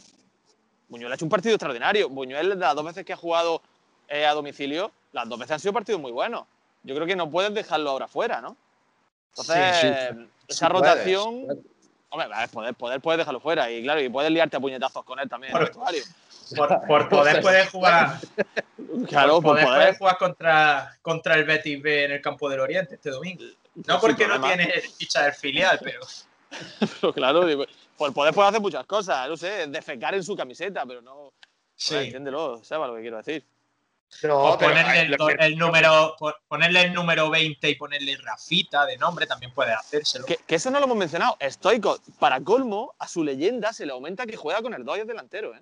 Buñuel 0.87 1.11
ha 1.11 1.15
hecho 1.15 1.25
un 1.25 1.29
partido 1.29 1.53
extraordinario. 1.53 2.09
Buñuel, 2.09 2.57
las 2.59 2.73
dos 2.73 2.83
veces 2.85 3.05
que 3.05 3.13
ha 3.13 3.17
jugado 3.17 3.61
eh, 4.07 4.25
a 4.25 4.33
domicilio, 4.33 4.91
las 5.11 5.27
dos 5.29 5.39
veces 5.39 5.53
han 5.53 5.59
sido 5.59 5.73
partidos 5.73 6.01
muy 6.01 6.11
buenos. 6.11 6.45
Yo 6.83 6.93
creo 6.95 7.07
que 7.07 7.15
no 7.15 7.29
puedes 7.29 7.53
dejarlo 7.53 7.89
ahora 7.91 8.07
fuera, 8.07 8.41
¿no? 8.41 8.55
Entonces, 9.29 9.75
Sí, 9.81 9.87
sí, 9.87 9.87
esa 9.87 10.67
sí 10.67 10.71
puedes, 10.71 10.93
rotación. 10.93 11.45
puedes. 11.45 11.63
Hombre, 12.09 12.29
poder, 12.53 12.73
poder 12.75 13.01
puedes 13.01 13.17
dejarlo 13.19 13.39
fuera. 13.41 13.69
Y 13.71 13.81
claro, 13.83 13.99
y 14.01 14.07
puedes 14.09 14.31
liarte 14.31 14.55
a 14.55 14.59
puñetazos 14.59 15.03
con 15.03 15.19
él 15.19 15.27
también 15.27 15.51
en 15.51 15.57
el 15.61 15.67
Por- 15.67 15.69
vestuario. 15.69 16.03
Por, 16.55 16.87
por 16.87 17.09
poder 17.09 17.41
puedes 17.41 17.69
jugar, 17.69 18.19
Claro, 19.09 19.41
por 19.41 19.43
por 19.43 19.51
poder 19.53 19.65
poder. 19.65 19.79
puedes 19.81 19.97
jugar 19.97 20.17
contra, 20.17 20.97
contra 21.01 21.35
el 21.35 21.43
Betis 21.43 21.81
B 21.81 22.05
en 22.05 22.11
el 22.13 22.21
campo 22.21 22.47
del 22.49 22.59
Oriente 22.61 22.95
este 22.95 23.09
domingo. 23.09 23.43
No 23.87 23.99
porque 23.99 24.27
no 24.27 24.35
problema. 24.39 24.55
tiene 24.63 24.81
ficha 24.81 25.23
del 25.23 25.33
filial, 25.33 25.79
pero 25.83 25.99
Pero 27.01 27.13
claro, 27.13 27.45
digo, 27.45 27.65
por 27.97 28.13
poder 28.13 28.33
puede 28.33 28.47
hacer 28.49 28.61
muchas 28.61 28.85
cosas. 28.85 29.27
No 29.27 29.35
sé, 29.35 29.67
defecar 29.67 30.13
en 30.15 30.23
su 30.23 30.35
camiseta, 30.35 30.85
pero 30.85 31.01
no. 31.01 31.33
sí. 31.75 31.95
Entiéndelo, 31.95 32.63
Seba, 32.63 32.87
lo 32.87 32.95
que 32.95 33.01
quiero 33.01 33.17
decir. 33.17 33.43
No, 34.23 34.37
O 34.37 34.57
ponerle, 34.57 35.01
el, 35.01 35.17
que- 35.17 35.55
número, 35.55 36.15
po- 36.17 36.33
ponerle 36.47 36.81
el 36.83 36.93
número 36.93 37.29
20 37.29 37.69
y 37.69 37.75
ponerle 37.75 38.15
Rafita 38.17 38.85
de 38.85 38.97
nombre, 38.97 39.27
también 39.27 39.53
puede 39.53 39.73
hacérselo. 39.73 40.25
Que, 40.25 40.37
que 40.37 40.55
eso 40.55 40.71
no 40.71 40.79
lo 40.79 40.85
hemos 40.85 40.97
mencionado. 40.97 41.37
Stoico, 41.41 41.99
para 42.17 42.39
colmo, 42.39 42.95
a 42.97 43.07
su 43.07 43.23
leyenda 43.23 43.73
se 43.73 43.85
le 43.85 43.91
aumenta 43.91 44.25
que 44.25 44.37
juega 44.37 44.61
con 44.61 44.73
el 44.73 44.85
Dodgers 44.85 45.07
delantero, 45.07 45.53
¿eh? 45.55 45.61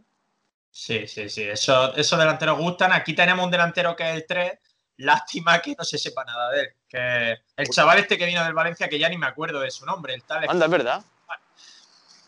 Sí, 0.70 1.08
sí, 1.08 1.30
sí. 1.30 1.44
Eso, 1.44 1.96
esos 1.96 2.18
delanteros 2.20 2.58
gustan. 2.58 2.94
Aquí 2.94 3.14
tenemos 3.14 3.44
un 3.46 3.52
delantero 3.52 3.96
que 3.96 4.10
es 4.10 4.16
el 4.18 4.26
3. 4.28 4.54
Lástima 4.98 5.60
que 5.60 5.76
no 5.78 5.84
se 5.84 5.98
sepa 5.98 6.24
nada 6.24 6.52
de 6.52 6.62
él. 6.62 6.68
Que 6.88 7.38
el 7.58 7.70
chaval 7.70 8.00
este 8.00 8.18
que 8.18 8.26
vino 8.26 8.44
del 8.44 8.54
Valencia, 8.54 8.88
que 8.88 9.00
ya 9.00 9.10
ni 9.10 9.18
me 9.18 9.26
acuerdo 9.28 9.60
de 9.60 9.72
su 9.72 9.86
nombre, 9.86 10.14
el 10.14 10.24
tal. 10.24 10.48
Anda, 10.50 10.66
es 10.66 10.72
verdad. 10.72 11.04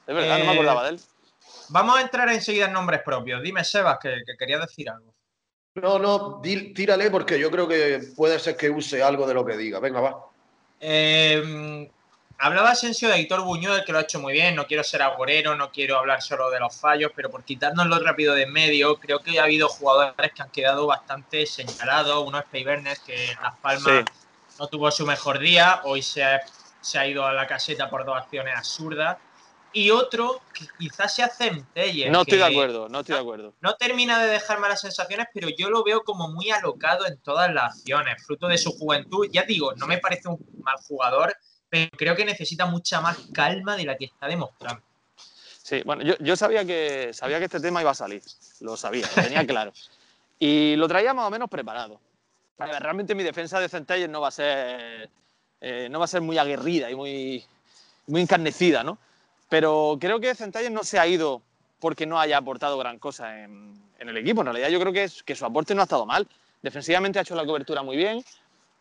Es 0.07 0.13
verdad, 0.15 0.37
no 0.39 0.45
me 0.45 0.51
Eh, 0.51 0.53
acordaba 0.53 0.83
de 0.83 0.89
él. 0.91 0.99
Vamos 1.69 1.97
a 1.97 2.01
entrar 2.01 2.29
enseguida 2.29 2.65
en 2.65 2.73
nombres 2.73 3.01
propios. 3.03 3.41
Dime, 3.41 3.63
Sebas, 3.63 3.97
que, 3.99 4.21
que 4.25 4.37
quería 4.37 4.59
decir 4.59 4.89
algo. 4.89 5.14
No, 5.75 5.99
no, 5.99 6.39
di- 6.41 6.73
tírale 6.73 7.11
porque 7.11 7.37
yo 7.37 7.51
creo 7.51 7.67
que 7.67 7.99
puede 8.15 8.39
ser 8.39 8.55
que 8.55 8.69
use 8.69 9.03
algo 9.03 9.27
de 9.27 9.33
lo 9.33 9.45
que 9.45 9.57
diga. 9.57 9.79
Venga, 9.79 9.99
va. 9.99 10.25
Eh, 10.79 11.89
hablaba 12.37 12.71
Asensio 12.71 13.09
de 13.09 13.19
Héctor 13.19 13.41
Buñuel, 13.41 13.83
que 13.83 13.91
lo 13.91 13.97
ha 13.97 14.01
hecho 14.03 14.21
muy 14.21 14.31
bien. 14.31 14.55
No 14.55 14.67
quiero 14.67 14.85
ser 14.85 15.01
agorero, 15.01 15.55
no 15.57 15.71
quiero 15.71 15.97
hablar 15.99 16.21
solo 16.21 16.49
de 16.49 16.61
los 16.61 16.79
fallos, 16.79 17.11
pero 17.13 17.29
por 17.29 17.43
quitárnoslo 17.43 17.99
rápido 17.99 18.33
de 18.35 18.43
en 18.43 18.53
medio, 18.53 18.95
creo 18.95 19.19
que 19.19 19.37
ha 19.37 19.43
habido 19.43 19.67
jugadores 19.67 20.31
que 20.33 20.41
han 20.41 20.49
quedado 20.49 20.87
bastante 20.87 21.45
señalados. 21.45 22.25
Uno 22.25 22.39
es 22.39 22.45
Peibernes, 22.45 22.99
que 22.99 23.31
en 23.31 23.41
Las 23.41 23.55
Palmas 23.57 23.83
Sí. 24.07 24.13
no 24.59 24.67
tuvo 24.67 24.89
su 24.91 25.05
mejor 25.05 25.39
día. 25.39 25.81
Hoy 25.83 26.01
se 26.01 26.23
ha, 26.23 26.39
se 26.79 26.97
ha 26.99 27.05
ido 27.05 27.25
a 27.25 27.33
la 27.33 27.47
caseta 27.47 27.89
por 27.89 28.05
dos 28.05 28.15
acciones 28.17 28.55
absurdas. 28.57 29.17
Y 29.75 29.91
otro 29.91 30.41
que 30.53 30.65
quizás 30.79 31.13
sea 31.13 31.27
Centelles. 31.27 32.09
No 32.09 32.21
estoy 32.21 32.37
de 32.37 32.45
acuerdo, 32.45 32.87
no 32.87 33.01
estoy 33.01 33.15
de 33.15 33.21
acuerdo. 33.21 33.53
No 33.59 33.75
termina 33.75 34.23
de 34.23 34.29
dejar 34.29 34.61
malas 34.61 34.79
sensaciones, 34.79 35.27
pero 35.33 35.49
yo 35.49 35.69
lo 35.69 35.83
veo 35.83 36.01
como 36.05 36.29
muy 36.29 36.49
alocado 36.49 37.05
en 37.05 37.17
todas 37.17 37.53
las 37.53 37.75
acciones, 37.75 38.23
fruto 38.25 38.47
de 38.47 38.57
su 38.57 38.71
juventud. 38.71 39.27
Ya 39.33 39.43
digo, 39.43 39.73
no 39.75 39.85
me 39.85 39.97
parece 39.97 40.29
un 40.29 40.39
mal 40.63 40.77
jugador, 40.87 41.35
pero 41.69 41.89
creo 41.97 42.15
que 42.15 42.23
necesita 42.23 42.65
mucha 42.67 43.01
más 43.01 43.17
calma 43.33 43.75
de 43.75 43.83
la 43.83 43.97
que 43.97 44.05
está 44.05 44.27
demostrando. 44.27 44.81
Sí, 45.61 45.81
bueno, 45.85 46.03
yo, 46.03 46.13
yo 46.21 46.37
sabía, 46.37 46.63
que, 46.63 47.11
sabía 47.11 47.39
que 47.39 47.45
este 47.45 47.59
tema 47.59 47.81
iba 47.81 47.91
a 47.91 47.95
salir. 47.95 48.21
Lo 48.61 48.77
sabía, 48.77 49.05
lo 49.13 49.23
tenía 49.23 49.45
claro. 49.45 49.73
Y 50.39 50.77
lo 50.77 50.87
traía 50.87 51.13
más 51.13 51.27
o 51.27 51.31
menos 51.31 51.49
preparado. 51.49 51.99
Realmente 52.57 53.13
mi 53.13 53.23
defensa 53.23 53.59
de 53.59 53.67
Centelles 53.67 54.07
no 54.09 54.21
va 54.21 54.29
a 54.29 54.31
ser, 54.31 55.09
eh, 55.59 55.89
no 55.91 55.99
va 55.99 56.05
a 56.05 56.07
ser 56.07 56.21
muy 56.21 56.37
aguerrida 56.37 56.89
y 56.89 56.95
muy, 56.95 57.43
muy 58.07 58.21
encarnecida, 58.21 58.81
¿no? 58.81 58.99
Pero 59.49 59.97
creo 59.99 60.19
que 60.19 60.33
Centelles 60.35 60.71
no 60.71 60.83
se 60.83 60.99
ha 60.99 61.07
ido 61.07 61.41
porque 61.79 62.05
no 62.05 62.19
haya 62.19 62.37
aportado 62.37 62.77
gran 62.77 62.99
cosa 62.99 63.43
en, 63.43 63.79
el 63.99 64.17
equipo. 64.17 64.41
En 64.41 64.47
realidad 64.47 64.69
yo 64.69 64.79
creo 64.79 64.93
que, 64.93 65.03
es- 65.05 65.23
que 65.23 65.35
su 65.35 65.45
aporte 65.45 65.73
no 65.75 65.81
ha 65.81 65.85
estado 65.85 66.05
mal. 66.05 66.27
Defensivamente 66.61 67.19
ha 67.19 67.23
hecho 67.23 67.35
la 67.35 67.45
cobertura 67.45 67.81
muy 67.83 67.97
bien. 67.97 68.23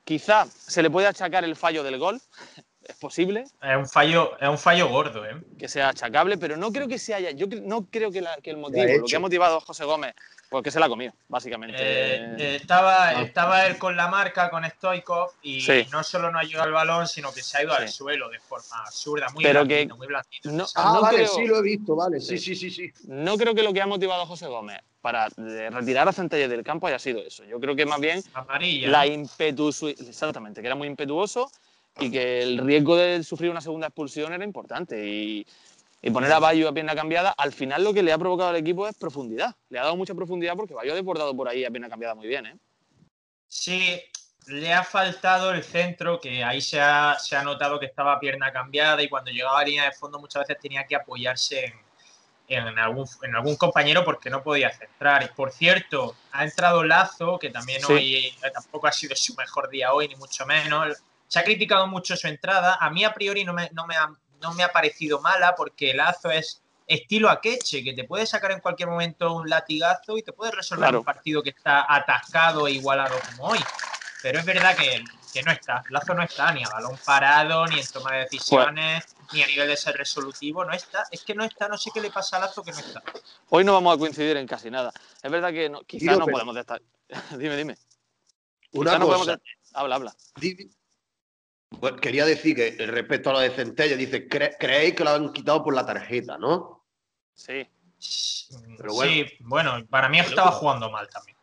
Quizá 0.05 0.47
se 0.47 0.83
le 0.83 0.91
puede 0.91 1.07
achacar 1.07 1.45
el 1.45 1.57
fallo 1.57 1.83
del 1.83 1.99
gol. 1.99 2.21
Es 2.87 2.97
posible, 2.97 3.45
Es 3.63 3.77
un 3.77 3.89
fallo, 3.89 4.37
es 4.39 4.49
un 4.49 4.59
fallo 4.59 4.89
gordo, 4.89 5.25
¿eh? 5.25 5.41
que 5.59 5.69
sea 5.69 5.89
achacable, 5.89 6.37
pero 6.37 6.57
no 6.57 6.71
creo 6.71 6.87
que 6.87 6.99
se 6.99 7.15
haya. 7.15 7.31
Yo 7.31 7.47
no 7.63 7.87
creo 7.91 8.11
que, 8.11 8.21
la- 8.21 8.37
que 8.43 8.51
el 8.51 8.59
motivo, 8.59 8.85
lo 8.85 9.07
que 9.07 9.17
ha 9.17 9.21
motivado 9.21 9.57
a 9.57 9.61
José 9.61 9.85
Gómez, 9.85 10.15
pues 10.51 10.63
que 10.63 10.71
se 10.71 10.79
la 10.79 10.87
ha 10.87 10.89
comido, 10.91 11.13
básicamente. 11.29 11.77
Eh, 11.81 12.37
eh, 12.39 12.57
estaba, 12.57 13.09
Ah. 13.09 13.23
estaba 13.23 13.67
él 13.67 13.79
con 13.79 13.97
la 13.97 14.09
marca, 14.09 14.51
con 14.51 14.65
Stoikov, 14.65 15.31
y 15.43 15.63
Sí. 15.63 15.87
no 15.91 16.03
solo 16.05 16.31
no 16.31 16.39
ha 16.39 16.43
llegado 16.43 16.65
al 16.65 16.73
balón, 16.73 17.09
sino 17.09 17.33
que 17.33 17.43
se 17.43 17.57
ha 17.59 17.63
ido 17.63 17.73
al 17.73 17.89
Sí. 17.89 17.95
suelo 17.97 18.29
de 18.29 18.39
forma 18.41 18.83
absurda, 18.87 19.29
muy 19.33 19.43
Pero 19.43 19.65
blandito, 19.65 19.95
que- 19.95 19.99
muy 19.99 20.07
blandito. 20.07 20.51
no, 20.51 20.67
Ah, 20.75 20.93
no 20.95 21.01
vale, 21.01 21.17
creo, 21.19 21.29
sí 21.35 21.47
lo 21.47 21.57
he 21.59 21.63
visto, 21.63 21.97
vale. 21.97 22.21
Sí, 22.21 22.37
Sí. 22.39 22.55
sí, 22.55 22.71
sí, 22.71 22.93
no 23.09 23.37
creo 23.39 23.55
que 23.55 23.63
lo 23.63 23.73
que 23.73 23.81
ha 23.81 23.87
motivado 23.87 24.23
a 24.23 24.27
José 24.27 24.47
Gómez 24.47 24.79
para 25.01 25.27
eh, 25.39 25.71
retirar 25.71 26.07
a 26.09 26.13
Centelles 26.13 26.51
del 26.51 26.63
campo 26.63 26.87
haya 26.87 26.99
sido 26.99 27.21
eso. 27.21 27.45
Yo 27.45 27.59
creo 27.59 27.75
que 27.75 27.87
más 27.87 28.01
bien 28.01 28.23
Amarilla. 28.35 28.89
la 28.89 29.07
impetuosidad, 29.07 29.95
exactamente, 30.09 30.61
que 30.61 30.67
era 30.67 30.77
muy 30.77 30.87
impetuoso 30.89 31.51
y 31.99 32.11
que 32.11 32.43
el 32.43 32.59
riesgo 32.59 32.97
de 32.97 33.23
sufrir 33.23 33.51
una 33.51 33.61
segunda 33.61 33.87
expulsión 33.87 34.33
era 34.33 34.45
importante. 34.45 35.07
Y, 35.07 35.47
y 36.03 36.11
poner 36.11 36.33
a 36.33 36.39
Bayo 36.39 36.69
a 36.69 36.73
pierna 36.73 36.95
cambiada, 36.95 37.31
al 37.31 37.53
final 37.53 37.83
lo 37.83 37.95
que 37.95 38.03
le 38.03 38.13
ha 38.13 38.19
provocado 38.19 38.51
al 38.51 38.57
equipo 38.57 38.87
es 38.87 38.95
profundidad. 38.95 39.55
Le 39.71 39.79
ha 39.79 39.85
dado 39.85 39.97
mucha 39.97 40.15
profundidad 40.15 40.55
porque 40.55 40.75
Bayo 40.75 40.93
ha 40.93 40.97
desbordado 40.97 41.35
por 41.35 41.49
ahí 41.49 41.65
a 41.65 41.71
pierna 41.71 41.89
cambiada 41.89 42.15
muy 42.15 42.27
bien, 42.27 42.47
¿eh? 42.47 42.57
Sí, 43.49 44.01
le 44.49 44.73
ha 44.75 44.85
faltado 44.85 45.53
el 45.53 45.63
centro, 45.63 46.21
que 46.21 46.45
ahí 46.45 46.61
se 46.61 46.81
ha, 46.81 47.17
se 47.19 47.37
ha 47.37 47.43
notado 47.43 47.81
que 47.81 47.87
estaba 47.87 48.21
pierna 48.21 48.53
cambiada 48.53 49.03
y 49.03 49.09
cuando 49.09 49.31
llegaba 49.31 49.61
a 49.61 49.65
línea 49.65 49.85
de 49.85 49.93
fondo 49.93 50.19
muchas 50.19 50.41
veces 50.47 50.61
tenía 50.61 50.85
que 50.87 50.97
apoyarse 50.97 51.73
en, 52.49 52.69
en 52.69 52.79
algún, 52.79 53.07
en 53.23 53.35
algún 53.35 53.57
compañero 53.57 54.05
porque 54.05 54.29
no 54.29 54.43
podía 54.43 54.71
centrar. 54.71 55.23
Y 55.23 55.35
por 55.35 55.53
cierto, 55.53 56.17
ha 56.33 56.45
entrado 56.45 56.85
Lazo, 56.85 57.39
que 57.39 57.49
también 57.49 57.81
Sí. 57.81 57.93
hoy 57.93 58.35
tampoco 58.53 58.89
ha 58.89 58.93
sido 58.93 59.17
su 59.17 59.35
mejor 59.37 59.71
día 59.71 59.95
hoy, 59.95 60.09
ni 60.09 60.17
mucho 60.17 60.45
menos. 60.45 61.03
Se 61.35 61.41
ha 61.41 61.43
criticado 61.43 61.89
mucho 61.89 62.17
su 62.17 62.29
entrada. 62.29 62.79
A 62.81 62.91
mí 62.91 63.03
a 63.03 63.13
priori 63.13 63.45
no 63.45 63.53
me, 63.53 63.69
no 63.73 63.89
me, 63.89 63.97
ha, 63.97 64.09
no 64.41 64.55
me 64.55 64.63
ha 64.63 64.69
parecido 64.69 65.21
mala 65.21 65.57
porque 65.57 65.93
Lazo 65.93 66.31
es 66.31 66.63
estilo 66.87 67.29
Akeche, 67.29 67.83
que 67.83 67.93
te 67.93 68.05
puede 68.05 68.25
sacar 68.25 68.53
en 68.53 68.61
cualquier 68.61 68.89
momento 68.89 69.33
un 69.35 69.51
latigazo 69.51 70.17
y 70.17 70.23
te 70.23 70.33
puede 70.33 70.53
resolver 70.53 70.85
Claro. 70.85 70.99
un 71.01 71.05
partido 71.05 71.43
que 71.43 71.51
está 71.51 71.93
atascado 71.93 72.69
e 72.69 72.73
igualado 72.75 73.17
como 73.33 73.49
hoy. 73.49 73.59
Pero 74.23 74.39
es 74.39 74.45
verdad 74.45 74.77
que, 74.77 75.03
que 75.33 75.43
no 75.43 75.51
está, 75.51 75.83
Lazo 75.91 76.15
no 76.15 76.23
está 76.23 76.53
ni 76.53 76.63
a 76.63 76.69
balón 76.69 76.97
parado, 77.05 77.67
ni 77.67 77.81
en 77.81 77.87
toma 77.89 78.13
de 78.13 78.19
decisiones, 78.21 79.05
ni 79.33 79.43
a 79.43 79.47
nivel 79.49 79.67
de 79.67 79.77
ser 79.77 79.97
resolutivo, 79.97 80.65
no 80.65 80.73
está. 80.73 81.03
Es 81.11 81.25
que 81.25 81.35
no 81.35 81.43
está, 81.43 81.67
no 81.67 81.77
sé 81.77 81.91
qué 81.93 82.01
le 82.01 82.13
pasa 82.13 82.37
a 82.37 82.41
Lazo 82.43 82.63
que 82.63 82.71
no 82.71 82.79
está. 82.79 83.03
Hoy 83.49 83.65
no 83.65 83.73
vamos 83.73 83.93
a 83.93 83.99
coincidir 83.99 84.37
en 84.37 84.47
casi 84.47 84.71
nada. 84.71 84.93
Es 85.21 85.33
verdad 85.33 85.51
que 85.51 85.69
no, 85.69 85.81
quizá 85.83 86.13
Tío, 86.13 86.19
no 86.21 86.27
pero- 86.27 86.35
podemos 86.37 86.57
estar. 86.57 86.81
dime, 87.33 87.57
dime. 87.57 87.77
Una 88.71 88.91
Quizá 88.93 88.99
no 89.01 89.07
cosa. 89.09 89.19
podemos 89.19 89.43
Habla, 89.73 89.95
habla. 89.97 90.15
Di- 90.37 90.71
Bueno, 91.81 91.97
quería 91.99 92.25
decir 92.25 92.55
que 92.57 92.87
respecto 92.87 93.31
a 93.31 93.35
lo 93.35 93.39
de 93.41 93.51
Centella, 93.51 93.97
dice, 93.97 94.29
"Cre- 94.29 94.57
creéis 94.59 94.95
que 94.95 95.05
lo 95.05 95.11
han 95.11 95.33
quitado 95.33 95.63
por 95.63 95.75
la 95.75 95.85
tarjeta, 95.87 96.37
¿no? 96.39 96.85
Sí. 97.35 97.69
Pero 98.79 98.93
bueno. 98.95 99.13
Sí, 99.13 99.27
bueno, 99.41 99.85
para 99.89 100.09
mí 100.09 100.19
estaba 100.19 100.51
jugando 100.53 100.91
mal 100.91 101.09
también. 101.09 101.37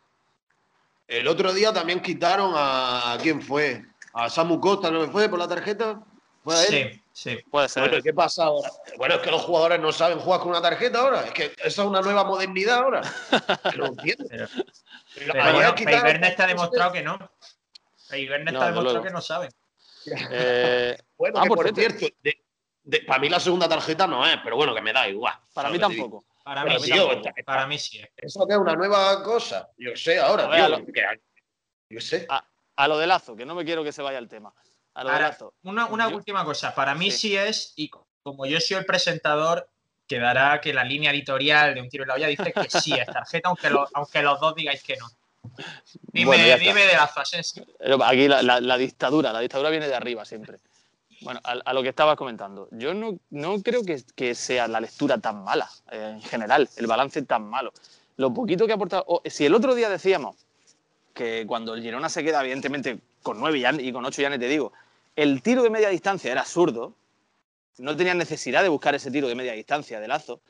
El 1.08 1.28
otro 1.28 1.52
día 1.52 1.72
también 1.72 2.00
quitaron 2.00 2.52
a... 2.56 3.18
¿Quién 3.20 3.42
fue? 3.42 3.84
A 4.14 4.30
Samu 4.30 4.60
Costa, 4.60 4.90
¿no 4.90 5.10
fue 5.10 5.28
por 5.28 5.38
la 5.38 5.48
tarjeta? 5.48 6.00
¿Fue 6.42 6.54
a 6.56 6.62
él? 6.64 6.66
Sí, 7.12 7.34
sí. 7.36 7.38
Puede 7.50 7.68
ser. 7.68 7.82
Bueno, 7.82 7.98
¿y 7.98 8.02
¿qué 8.02 8.14
pasa 8.14 8.44
ahora? 8.44 8.70
Bueno, 8.96 9.14
es 9.16 9.20
que 9.20 9.30
los 9.30 9.42
jugadores 9.42 9.80
no 9.80 9.92
saben 9.92 10.18
jugar 10.18 10.40
con 10.40 10.50
una 10.50 10.62
tarjeta 10.62 11.00
ahora. 11.00 11.22
Es 11.24 11.32
que 11.32 11.44
esa 11.58 11.82
es 11.82 11.88
una 11.88 12.00
nueva 12.00 12.24
modernidad 12.24 12.78
ahora. 12.78 13.02
No 13.76 13.86
entiendo. 13.86 14.24
Pero, 14.30 14.48
Pero 15.14 15.32
pero 15.32 15.42
ayer 15.44 15.54
bueno, 15.54 15.74
quitaron- 15.74 16.24
está 16.24 16.46
demostrado 16.46 16.92
que 16.92 17.02
no. 17.02 17.18
Peibernes 18.08 18.52
No, 18.54 18.60
está 18.60 18.66
demostrado 18.70 19.02
que 19.04 19.10
no 19.10 19.20
sabe. 19.20 19.48
Eh, 20.30 20.96
Bueno, 21.18 21.38
Ah, 21.38 21.42
que 21.42 21.48
por 21.48 21.58
por, 21.58 21.74
cierto. 21.74 21.98
cierto, 21.98 22.16
de- 22.22 22.44
de- 22.82 23.00
para 23.02 23.20
mí 23.20 23.28
la 23.28 23.38
segunda 23.38 23.68
tarjeta 23.68 24.06
no 24.08 24.26
es, 24.26 24.36
pero 24.42 24.56
bueno, 24.56 24.74
que 24.74 24.80
me 24.82 24.92
da 24.92 25.08
igual. 25.08 25.34
para 25.54 25.68
¿sabes 25.68 25.72
mí 25.72 25.78
que 25.94 26.00
tampoco. 26.00 26.24
Para 26.42 26.64
mí, 26.64 26.76
tío, 26.82 27.10
sí. 27.10 27.16
está- 27.16 27.32
para 27.44 27.66
mí 27.68 27.78
sí. 27.78 27.98
es. 28.00 28.08
¿Eso 28.16 28.44
qué 28.46 28.54
es 28.54 28.58
una 28.58 28.74
nueva 28.74 29.22
cosa? 29.22 29.68
Yo 29.78 29.94
sé 29.94 30.18
ahora, 30.18 30.48
ver, 30.48 30.56
tío. 30.56 30.64
a 30.64 30.68
lo- 30.80 30.86
que- 30.86 31.20
yo 31.90 32.00
sé. 32.00 32.26
A 32.74 32.88
lo 32.88 32.98
de 32.98 33.06
Lazo, 33.06 33.36
que 33.36 33.44
no 33.46 33.54
me 33.54 33.64
quiero 33.64 33.84
que 33.84 33.92
se 33.92 34.02
vaya 34.02 34.18
el 34.18 34.28
tema. 34.28 34.52
A 34.94 35.04
lo 35.04 35.10
de 35.10 35.14
Ahora, 35.14 35.28
Lazo. 35.28 35.54
una 35.62 36.08
última 36.08 36.44
cosa. 36.44 36.74
Para 36.74 36.94
mí 36.96 37.10
Sí. 37.12 37.28
sí. 37.28 37.36
es, 37.36 37.72
y 37.76 37.88
como 38.22 38.46
yo 38.46 38.58
soy 38.60 38.78
el 38.78 38.84
presentador, 38.86 39.68
quedará 40.08 40.60
que 40.60 40.74
la 40.74 40.82
línea 40.82 41.12
editorial 41.12 41.74
de 41.74 41.80
Un 41.80 41.88
Tiro 41.88 42.02
en 42.04 42.08
la 42.08 42.14
Olla 42.14 42.26
dice 42.26 42.52
que 42.52 42.68
sí 42.68 42.94
es 42.94 43.06
tarjeta, 43.06 43.48
aunque, 43.48 43.70
lo- 43.70 43.86
aunque 43.94 44.22
los 44.22 44.40
dos 44.40 44.54
digáis 44.56 44.82
que 44.82 44.96
no. 44.96 45.06
Dime, 46.12 46.26
Bueno, 46.26 46.44
de 46.44 46.50
la 46.94 47.04
Asensio. 47.04 47.66
Pero 47.78 48.02
Aquí 48.04 48.28
la, 48.28 48.42
la- 48.42 48.60
la 48.60 48.76
dictadura, 48.78 49.32
la 49.32 49.40
dictadura 49.40 49.70
viene 49.70 49.88
de 49.88 49.94
arriba 49.94 50.24
siempre. 50.24 50.58
Bueno, 51.20 51.40
a, 51.44 51.52
a 51.52 51.72
lo 51.72 51.82
que 51.82 51.88
estabas 51.88 52.16
comentando, 52.16 52.68
yo 52.72 52.94
no, 52.94 53.16
no 53.30 53.60
creo 53.62 53.82
que, 53.84 54.02
que 54.16 54.34
sea 54.34 54.66
la 54.66 54.80
lectura 54.80 55.18
tan 55.18 55.44
mala, 55.44 55.70
eh, 55.90 56.10
en 56.14 56.22
general, 56.22 56.68
el 56.76 56.86
balance 56.86 57.22
tan 57.22 57.44
malo. 57.48 57.72
Lo 58.16 58.32
poquito 58.34 58.66
que 58.66 58.72
ha 58.72 58.76
aportado. 58.76 59.22
si 59.24 59.46
el 59.46 59.54
otro 59.54 59.74
día 59.74 59.88
decíamos 59.88 60.36
que 61.14 61.44
cuando 61.46 61.74
el 61.74 61.82
Girona 61.82 62.08
se 62.08 62.24
queda, 62.24 62.40
evidentemente, 62.40 62.98
con 63.22 63.38
9 63.38 63.58
y, 63.58 63.60
ya- 63.62 63.72
y 63.72 63.92
con 63.92 64.04
8 64.04 64.20
ya 64.22 64.30
ni 64.30 64.38
te 64.38 64.48
digo, 64.48 64.72
el 65.14 65.42
tiro 65.42 65.62
de 65.62 65.70
media 65.70 65.90
distancia 65.90 66.32
era 66.32 66.40
absurdo, 66.40 66.94
no 67.78 67.96
tenía 67.96 68.14
necesidad 68.14 68.62
de 68.62 68.68
buscar 68.68 68.94
ese 68.94 69.10
tiro 69.10 69.28
de 69.28 69.34
media 69.34 69.52
distancia 69.52 70.00
de 70.00 70.08
lazo. 70.08 70.40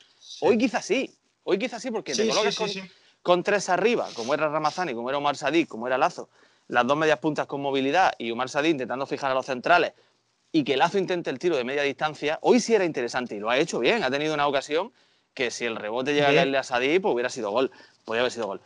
Hoy 0.41 0.57
quizás 0.57 0.85
sí, 0.85 1.13
hoy 1.43 1.59
quizás 1.59 1.81
sí, 1.81 1.91
porque 1.91 2.13
te 2.15 2.27
colocas 2.27 2.55
sí, 2.55 2.79
con. 2.79 2.91
Con 3.23 3.41
tres 3.41 3.69
arriba, 3.69 4.07
como 4.15 4.33
era 4.33 4.49
Ramazani, 4.49 4.93
como 4.93 5.09
era 5.09 5.17
Omar 5.17 5.35
Sadí, 5.37 5.65
como 5.65 5.87
era 5.87 5.97
Lazo, 5.97 6.29
las 6.67 6.85
dos 6.85 6.97
medias 6.97 7.19
puntas 7.19 7.47
con 7.47 7.61
movilidad 7.61 8.13
y 8.17 8.29
Omar 8.29 8.49
Sadí 8.49 8.69
intentando 8.69 9.05
fijar 9.05 9.31
a 9.31 9.33
los 9.33 9.45
centrales 9.45 9.93
y 10.51 10.63
que 10.63 10.77
Lazo 10.77 10.99
intente 10.99 11.29
el 11.29 11.39
tiro 11.39 11.55
de 11.55 11.63
media 11.63 11.81
distancia, 11.81 12.37
hoy 12.41 12.59
sí 12.59 12.75
era 12.75 12.85
interesante 12.85 13.35
y 13.35 13.39
lo 13.39 13.49
ha 13.49 13.57
hecho 13.57 13.79
bien. 13.79 14.03
Ha 14.03 14.11
tenido 14.11 14.35
una 14.35 14.45
ocasión 14.45 14.91
que 15.33 15.49
si 15.49 15.65
el 15.65 15.75
rebote 15.75 16.13
llega 16.13 16.29
a 16.29 16.33
caerle 16.33 16.59
a 16.59 16.63
Sadí, 16.63 16.99
pues 16.99 17.11
hubiera 17.11 17.29
sido 17.29 17.49
gol. 17.49 17.71
Podría 18.05 18.21
haber 18.21 18.31
sido 18.31 18.45
gol. 18.45 18.61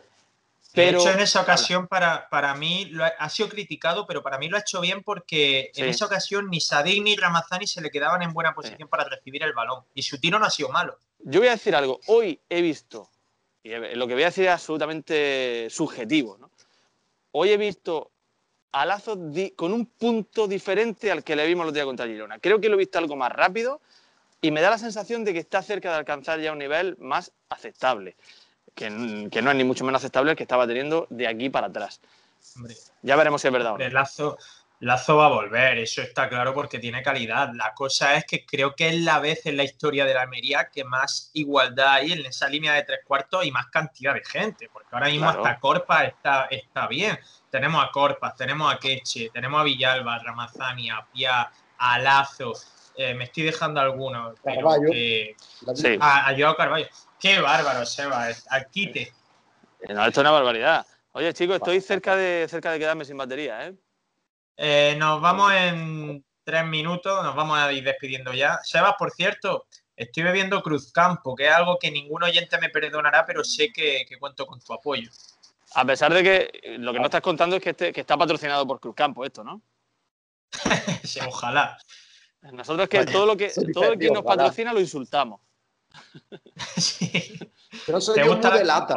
Pero, 0.74 1.00
de 1.00 1.06
hecho, 1.06 1.14
en 1.14 1.22
esa 1.22 1.42
ocasión, 1.42 1.88
para, 1.88 2.28
para 2.30 2.54
mí, 2.54 2.86
lo 2.92 3.06
ha, 3.06 3.08
ha 3.08 3.30
sido 3.30 3.48
criticado, 3.48 4.06
pero 4.06 4.22
para 4.22 4.38
mí 4.38 4.50
lo 4.50 4.58
ha 4.58 4.60
hecho 4.60 4.82
bien 4.82 5.02
porque 5.02 5.72
en 5.76 5.88
esa 5.88 6.06
ocasión 6.06 6.50
ni 6.50 6.60
Sadik 6.60 7.02
ni 7.04 7.16
Ramazani 7.16 7.66
se 7.66 7.82
le 7.82 7.90
quedaban 7.90 8.22
en 8.22 8.34
buena 8.34 8.54
posición 8.54 8.90
para 8.90 9.06
recibir 9.06 9.44
el 9.44 9.54
balón. 9.54 9.86
Y 9.96 10.02
su 10.02 10.20
tiro 10.20 10.40
no 10.40 10.46
ha 10.46 10.50
sido 10.50 10.70
malo. 10.70 11.00
yo 11.20 11.40
voy 11.40 11.48
a 11.48 11.52
decir 11.52 11.74
algo. 11.74 12.00
Hoy 12.08 12.42
he 12.50 12.62
visto, 12.62 13.10
y 13.68 13.96
lo 13.96 14.08
que 14.08 14.14
voy 14.14 14.24
a 14.24 14.28
decir 14.28 14.46
es 14.46 14.52
absolutamente 14.52 15.68
subjetivo, 15.70 16.38
¿no? 16.38 16.50
hoy 17.32 17.50
he 17.50 17.58
visto 17.58 18.12
a 18.72 18.86
Lazo 18.86 19.18
con 19.56 19.74
un 19.74 19.86
punto 19.86 20.48
diferente 20.48 21.12
al 21.12 21.24
que 21.24 21.36
le 21.36 21.46
vimos 21.48 21.66
los 21.66 21.74
días 21.74 21.86
contra 21.86 22.06
Girona. 22.06 22.40
Creo 22.40 22.60
que 22.60 22.70
lo 22.70 22.76
he 22.76 22.80
visto 22.80 22.98
algo 22.98 23.16
más 23.16 23.32
rápido 23.32 23.80
y 24.42 24.52
me 24.52 24.62
da 24.62 24.70
la 24.70 24.78
sensación 24.78 25.24
de 25.24 25.34
que 25.34 25.40
está 25.40 25.62
cerca 25.62 25.90
de 25.92 25.98
alcanzar 25.98 26.40
ya 26.40 26.52
un 26.52 26.60
nivel 26.60 26.96
más 27.00 27.32
aceptable, 27.50 28.16
que, 28.76 29.30
que 29.32 29.42
no 29.42 29.52
es 29.52 29.58
ni 29.58 29.64
mucho 29.64 29.84
menos 29.84 30.02
aceptable 30.02 30.32
el 30.32 30.38
que 30.38 30.44
estaba 30.44 30.68
teniendo 30.68 31.08
de 31.10 31.28
aquí 31.28 31.50
para 31.50 31.68
atrás. 31.68 32.02
Hombre, 32.56 32.76
Ya 33.02 33.16
veremos 33.16 33.42
si 33.42 33.48
es 33.48 33.54
verdad 33.54 33.70
o 33.74 33.78
no. 33.78 33.84
hombre, 33.84 33.92
Lazo, 33.92 34.38
Lazo 34.80 35.18
va 35.18 35.26
a 35.26 35.30
volver, 35.30 35.80
eso 35.80 36.04
está 36.04 36.30
claro 36.30 36.54
porque 36.54 36.78
tiene 36.78 37.02
calidad. 37.02 37.50
La 37.56 37.74
cosa 37.74 38.14
es 38.16 38.26
que 38.26 38.46
creo 38.46 38.76
que 38.76 38.90
es 38.90 38.96
la 39.02 39.18
vez 39.20 39.46
en 39.48 39.58
la 39.58 39.64
historia 39.64 40.06
de 40.06 40.14
la 40.14 40.22
Almería 40.22 40.70
que 40.72 40.84
más 40.84 41.32
igualdad 41.34 41.94
hay 41.94 42.12
en 42.12 42.24
esa 42.28 42.48
línea 42.48 42.74
de 42.74 42.84
tres 42.84 43.00
cuartos 43.04 43.44
y 43.44 43.52
más 43.52 43.66
cantidad 43.68 44.14
de 44.14 44.24
gente, 44.24 44.70
porque 44.72 44.90
ahora 44.92 45.08
mismo 45.08 45.26
Claro. 45.32 45.44
hasta 45.46 45.60
Corpa 45.60 46.04
está, 46.06 46.46
está 46.52 46.86
bien. 46.88 47.18
Tenemos 47.50 47.84
a 47.84 47.90
Corpas, 47.92 48.36
tenemos 48.36 48.72
a 48.72 48.78
Queche, 48.78 49.32
tenemos 49.32 49.60
a 49.60 49.64
Villalba, 49.64 50.14
a 50.16 50.20
Ramazani, 50.20 50.92
a 50.92 51.04
Pia, 51.12 51.50
a 51.80 52.00
Lazo. 52.00 52.54
eh, 53.00 53.14
me 53.14 53.26
estoy 53.26 53.44
dejando 53.44 53.80
algunos. 53.80 54.40
pero 54.44 54.58
Carballo. 54.58 54.92
que- 54.92 55.36
Sí. 55.76 55.98
a, 56.00 56.30
a 56.30 56.36
Joao 56.38 56.56
Carballo. 56.56 56.88
Qué 57.20 57.40
bárbaro, 57.40 57.84
Seba. 57.86 58.28
Al 58.50 58.68
quite. 58.72 59.14
Eh, 59.82 59.94
No, 59.94 60.02
esto 60.06 60.22
es 60.22 60.24
una 60.24 60.32
barbaridad. 60.32 60.86
Oye, 61.14 61.32
chicos, 61.34 61.58
estoy 61.58 61.80
cerca 61.82 62.16
de, 62.16 62.48
cerca 62.50 62.72
de 62.72 62.80
quedarme 62.80 63.06
sin 63.06 63.18
batería, 63.18 63.68
¿eh? 63.68 63.74
Eh, 64.58 64.96
nos 64.98 65.22
vamos 65.22 65.54
en 65.54 66.26
tres 66.44 66.66
minutos, 66.66 67.24
nos 67.24 67.36
vamos 67.36 67.58
a 67.58 67.72
ir 67.72 67.84
despidiendo 67.84 68.34
ya. 68.34 68.60
Sebas, 68.64 68.96
por 68.98 69.12
cierto, 69.12 69.68
estoy 69.96 70.24
bebiendo 70.24 70.62
Cruzcampo, 70.64 71.36
que 71.36 71.46
es 71.48 71.52
algo 71.54 71.78
que 71.80 71.92
ningún 71.92 72.24
oyente 72.24 72.58
me 72.60 72.70
perdonará, 72.70 73.26
pero 73.26 73.44
sé 73.44 73.70
que, 73.72 74.06
que 74.08 74.18
cuento 74.18 74.46
con 74.48 74.60
tu 74.60 74.74
apoyo. 74.74 75.10
A 75.76 75.86
pesar 75.86 76.14
de 76.14 76.24
que 76.24 76.78
lo 76.80 76.92
que 76.94 77.00
no 77.00 77.06
estás 77.06 77.22
contando 77.22 77.58
es 77.58 77.62
que, 77.62 77.72
este- 77.72 77.94
que 77.94 78.02
está 78.02 78.18
patrocinado 78.18 78.66
por 78.66 78.80
Cruzcampo 78.80 79.24
esto, 79.26 79.44
¿no? 79.44 79.62
Sí, 81.04 81.20
Ojalá. 81.28 81.78
Nosotros 82.42 82.88
que 82.88 83.00
Vaya, 83.00 83.12
todo 83.12 83.26
lo 83.26 83.36
que 83.36 83.52
todo 83.74 83.92
el 83.94 84.00
que 84.00 84.08
nos 84.10 84.20
ojalá. 84.20 84.44
patrocina 84.44 84.72
lo 84.74 84.80
insultamos. 84.80 85.42
Sí. 86.78 87.38
Pero 87.86 88.00
soy 88.02 88.16
¿Te 88.16 88.22
yo 88.26 88.32
gusta 88.32 88.50
muy 88.50 88.58
la- 88.58 88.60
de 88.60 88.66
lata. 88.66 88.96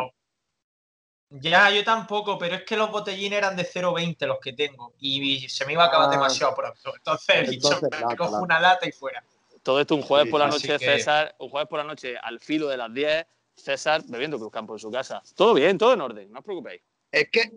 Ya, 1.31 1.71
yo 1.71 1.85
tampoco, 1.85 2.37
pero 2.39 2.57
es 2.57 2.65
que 2.65 2.77
los 2.77 2.91
botellines 2.91 3.39
eran 3.39 3.55
de 3.57 3.65
0,20 3.65 4.27
los 4.27 4.41
que 4.41 4.53
tengo 4.53 4.95
y 4.99 5.49
se 5.49 5.65
me 5.65 5.75
iba 5.75 5.85
a 5.85 5.87
acabar 5.87 6.09
Ah. 6.09 6.11
demasiado 6.11 6.55
pronto. 6.57 6.93
Entonces, 6.97 7.35
he 7.49 7.51
dicho, 7.51 7.79
me 7.83 8.17
cojo 8.17 8.33
lata. 8.33 8.43
una 8.43 8.61
lata 8.61 8.89
y 8.89 8.93
fuera. 8.93 9.23
Todo 9.63 9.81
esto 9.81 9.95
un 9.95 10.03
jueves 10.03 10.27
Sí, 10.27 10.31
por 10.33 10.41
la 10.41 10.49
noche, 10.49 10.67
que- 10.69 10.79
César, 10.79 11.35
un 11.39 11.49
jueves 11.51 11.69
por 11.69 11.79
la 11.79 11.85
noche 11.85 12.17
al 12.21 12.41
filo 12.41 12.67
de 12.69 12.77
las 12.77 12.93
10, 12.93 13.27
César 13.55 14.03
bebiendo 14.09 14.39
Cruzcampo 14.39 14.73
en 14.73 14.79
su 14.81 14.91
casa. 14.91 15.23
Todo 15.37 15.55
bien, 15.55 15.79
todo 15.79 15.93
en 15.93 16.01
orden, 16.01 16.33
no 16.33 16.39
os 16.41 16.45
preocupéis. 16.45 16.83
Es 17.13 17.29
que 17.31 17.53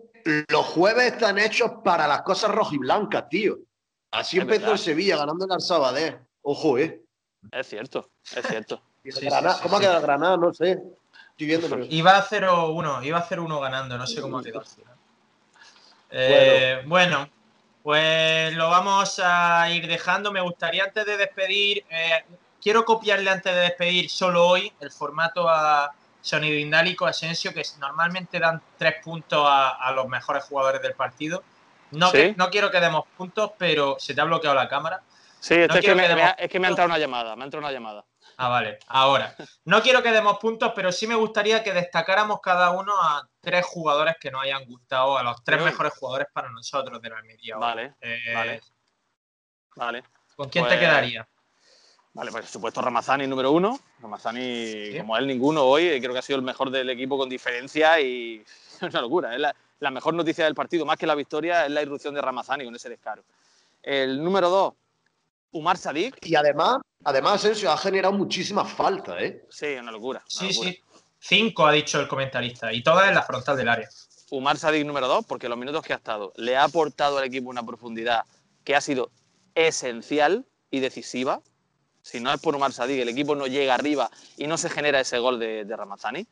los 0.48 0.66
jueves 0.66 1.12
están 1.14 1.38
hechos 1.38 1.70
para 1.82 2.06
las 2.06 2.22
cosas 2.22 2.50
rojiblancas, 2.52 3.28
tío. 3.28 3.56
Así 4.12 4.36
Es 4.36 4.42
empezó 4.42 4.60
verdad. 4.60 4.72
el 4.74 4.78
Sevilla 4.78 5.16
ganando 5.16 5.46
al 5.52 5.60
Sabadell. 5.60 6.18
Ojo, 6.42 6.78
¿eh? 6.78 7.00
Es 7.50 7.66
cierto, 7.68 8.10
es 8.36 8.46
cierto. 8.46 8.80
El 9.02 9.12
Sí, 9.12 9.20
sí, 9.20 9.28
¿Cómo 9.28 9.52
sí. 9.68 9.74
ha 9.76 9.80
quedado 9.80 9.96
el 9.98 10.02
Granada? 10.02 10.36
No 10.36 10.52
sé. 10.54 10.80
Estoy 11.34 11.46
viendo, 11.48 11.68
pero... 11.68 11.84
Iba 11.88 12.16
a 12.16 12.24
0-1, 12.24 13.04
iba 13.04 13.18
a 13.18 13.28
0-1 13.28 13.60
ganando, 13.60 13.98
no 13.98 14.06
sé 14.06 14.20
cómo 14.20 14.38
ha 14.38 14.42
quedado 14.42 14.60
al 14.60 14.66
final. 14.66 14.94
Eh, 16.10 16.82
bueno. 16.86 17.28
pues 17.82 18.54
lo 18.54 18.70
vamos 18.70 19.20
a 19.22 19.68
ir 19.70 19.86
dejando. 19.88 20.30
Me 20.30 20.40
gustaría 20.40 20.84
antes 20.84 21.04
de 21.04 21.16
despedir, 21.16 21.84
eh, 21.90 22.24
quiero 22.62 22.84
copiarle 22.84 23.30
antes 23.30 23.52
de 23.52 23.60
despedir 23.62 24.08
solo 24.08 24.46
hoy 24.46 24.72
el 24.78 24.92
formato 24.92 25.48
a 25.48 25.92
Sonido 26.22 26.56
Indálico, 26.56 27.04
Asensio, 27.04 27.52
que 27.52 27.62
normalmente 27.80 28.38
dan 28.38 28.62
tres 28.78 28.94
puntos 29.02 29.44
a, 29.44 29.70
a 29.70 29.90
los 29.92 30.06
mejores 30.06 30.44
jugadores 30.44 30.80
del 30.82 30.94
partido. 30.94 31.42
No, 31.90 32.10
¿Sí? 32.10 32.16
que- 32.18 32.34
no 32.36 32.48
quiero 32.48 32.70
que 32.70 32.78
demos 32.80 33.04
puntos, 33.16 33.50
pero 33.58 33.96
se 33.98 34.14
te 34.14 34.20
ha 34.20 34.24
bloqueado 34.24 34.54
la 34.54 34.68
cámara. 34.68 35.02
Sí, 35.44 35.56
No 35.56 35.62
es, 35.64 35.68
que 35.68 35.74
me, 35.76 35.82
que 35.82 35.94
me 35.94 36.08
demos 36.08 36.22
ha, 36.24 36.30
es 36.30 36.50
que 36.50 36.58
me 36.58 36.66
ha 36.66 36.70
entrado 36.70 36.88
una 36.88 36.98
llamada, 36.98 37.36
me 37.36 37.42
ha 37.42 37.44
entrado 37.44 37.66
una 37.66 37.72
llamada. 37.72 38.04
Ah, 38.38 38.48
vale, 38.48 38.78
ahora. 38.86 39.36
No 39.66 39.82
quiero 39.82 40.02
que 40.02 40.10
demos 40.10 40.38
puntos, 40.38 40.72
pero 40.74 40.90
sí 40.90 41.06
me 41.06 41.14
gustaría 41.14 41.62
que 41.62 41.74
destacáramos 41.74 42.40
cada 42.40 42.70
uno 42.70 42.94
a 42.98 43.28
tres 43.40 43.66
jugadores 43.66 44.16
que 44.18 44.30
nos 44.30 44.42
hayan 44.42 44.64
gustado, 44.64 45.18
a 45.18 45.22
los 45.22 45.44
tres 45.44 45.62
mejores 45.62 45.92
jugadores 45.98 46.28
para 46.32 46.48
nosotros 46.50 47.00
de 47.02 47.10
la 47.10 47.18
Almería. 47.18 47.58
Vale, 47.58 47.94
Eh, 48.00 48.32
vale. 48.34 48.60
Vale. 49.76 50.02
¿Con 50.34 50.48
quién 50.48 50.64
Pues- 50.64 50.74
te 50.74 50.80
quedaría? 50.80 51.28
Vale, 52.14 52.30
pues 52.30 52.44
por 52.44 52.50
supuesto 52.52 52.80
Ramazani 52.80 53.26
número 53.26 53.50
uno. 53.50 53.78
Ramazani, 54.00 54.40
Sí. 54.92 54.98
como 54.98 55.16
él, 55.18 55.26
ninguno 55.26 55.64
hoy. 55.64 56.00
Creo 56.00 56.12
que 56.12 56.20
ha 56.20 56.22
sido 56.22 56.38
el 56.38 56.44
mejor 56.44 56.70
del 56.70 56.88
equipo 56.88 57.18
con 57.18 57.28
diferencia 57.28 58.00
y 58.00 58.42
es 58.80 58.82
una 58.82 59.00
locura. 59.02 59.34
Es 59.34 59.40
la, 59.40 59.54
la 59.80 59.90
mejor 59.90 60.14
noticia 60.14 60.44
del 60.46 60.54
partido, 60.54 60.86
más 60.86 60.96
que 60.96 61.06
la 61.06 61.14
victoria, 61.14 61.66
es 61.66 61.70
la 61.72 61.82
irrupción 61.82 62.14
de 62.14 62.22
Ramazani 62.22 62.64
con 62.64 62.74
ese 62.74 62.88
descaro. 62.88 63.24
El 63.82 64.22
número 64.24 64.48
dos, 64.48 64.74
Umar 65.54 65.78
Sadik. 65.78 66.16
Y 66.26 66.34
además, 66.34 66.78
además, 67.04 67.36
Asensio 67.36 67.70
ha 67.70 67.78
generado 67.78 68.12
muchísimas 68.12 68.70
faltas, 68.72 69.16
¿eh? 69.22 69.44
Sí, 69.48 69.66
una 69.80 69.90
locura. 69.92 70.20
una 70.20 70.28
Sí, 70.28 70.48
locura. 70.52 70.70
sí. 70.70 70.80
Cinco 71.18 71.66
ha 71.66 71.72
dicho 71.72 71.98
el 72.00 72.06
comentarista 72.08 72.70
y 72.72 72.82
todas 72.82 73.08
en 73.08 73.14
la 73.14 73.22
frontal 73.22 73.56
del 73.56 73.68
área. 73.68 73.88
Umar 74.30 74.58
Sadik 74.58 74.84
número 74.84 75.08
dos, 75.08 75.24
porque 75.26 75.48
los 75.48 75.56
minutos 75.56 75.82
que 75.82 75.92
ha 75.94 75.96
estado 75.96 76.32
le 76.36 76.56
ha 76.56 76.64
aportado 76.64 77.16
al 77.18 77.24
equipo 77.24 77.48
una 77.48 77.62
profundidad 77.64 78.24
que 78.62 78.74
ha 78.76 78.80
sido 78.80 79.10
esencial 79.54 80.44
y 80.70 80.80
decisiva. 80.80 81.40
Si 82.02 82.20
no 82.20 82.32
es 82.32 82.40
por 82.40 82.54
Umar 82.54 82.72
Sadik, 82.72 83.00
el 83.00 83.08
equipo 83.08 83.34
no 83.34 83.46
llega 83.46 83.74
arriba 83.74 84.10
y 84.36 84.46
no 84.46 84.58
se 84.58 84.68
genera 84.68 85.00
ese 85.00 85.18
gol 85.18 85.38
de, 85.38 85.64
de 85.64 85.76
Ramazani. 85.76 86.26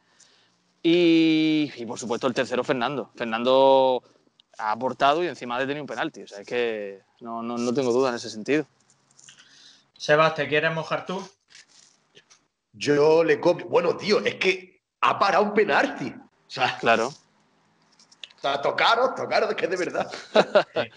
Y, 0.82 1.70
y, 1.76 1.86
por 1.86 1.98
supuesto 1.98 2.26
el 2.26 2.34
tercero, 2.34 2.64
Fernando. 2.64 3.10
Fernando 3.14 4.02
ha 4.58 4.72
aportado 4.72 5.22
y 5.22 5.28
encima 5.28 5.56
ha 5.56 5.60
detenido 5.60 5.84
un 5.84 5.86
penalti. 5.86 6.22
O 6.22 6.26
sea, 6.28 6.40
es 6.40 6.46
que 6.46 7.00
no, 7.20 7.42
no, 7.42 7.56
no 7.56 7.72
tengo 7.72 7.92
duda 7.92 8.10
en 8.10 8.16
ese 8.16 8.28
sentido. 8.28 8.66
Sebas, 10.02 10.34
¿te 10.34 10.48
quieres 10.48 10.72
mojar 10.72 11.06
tú? 11.06 11.24
Yo 12.72 13.22
le 13.22 13.38
copio. 13.38 13.66
Bueno, 13.68 13.96
tío, 13.96 14.18
es 14.18 14.34
que 14.34 14.82
ha 15.00 15.16
parado 15.16 15.44
un 15.44 15.54
penalti. 15.54 16.08
O 16.08 16.50
sea, 16.50 16.76
Claro. 16.80 17.06
o 17.06 18.40
sea 18.40 18.60
tocaros, 18.60 19.14
tocaros, 19.14 19.50
es 19.50 19.54
que 19.56 19.68
de 19.68 19.76
verdad. 19.76 20.10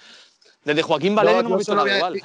Desde 0.64 0.82
Joaquín 0.82 1.14
Valerio 1.14 1.44
no, 1.44 1.44
yo 1.44 1.48
hemos 1.50 1.60
visto 1.60 1.76
nada 1.76 1.96
igual. 1.98 2.20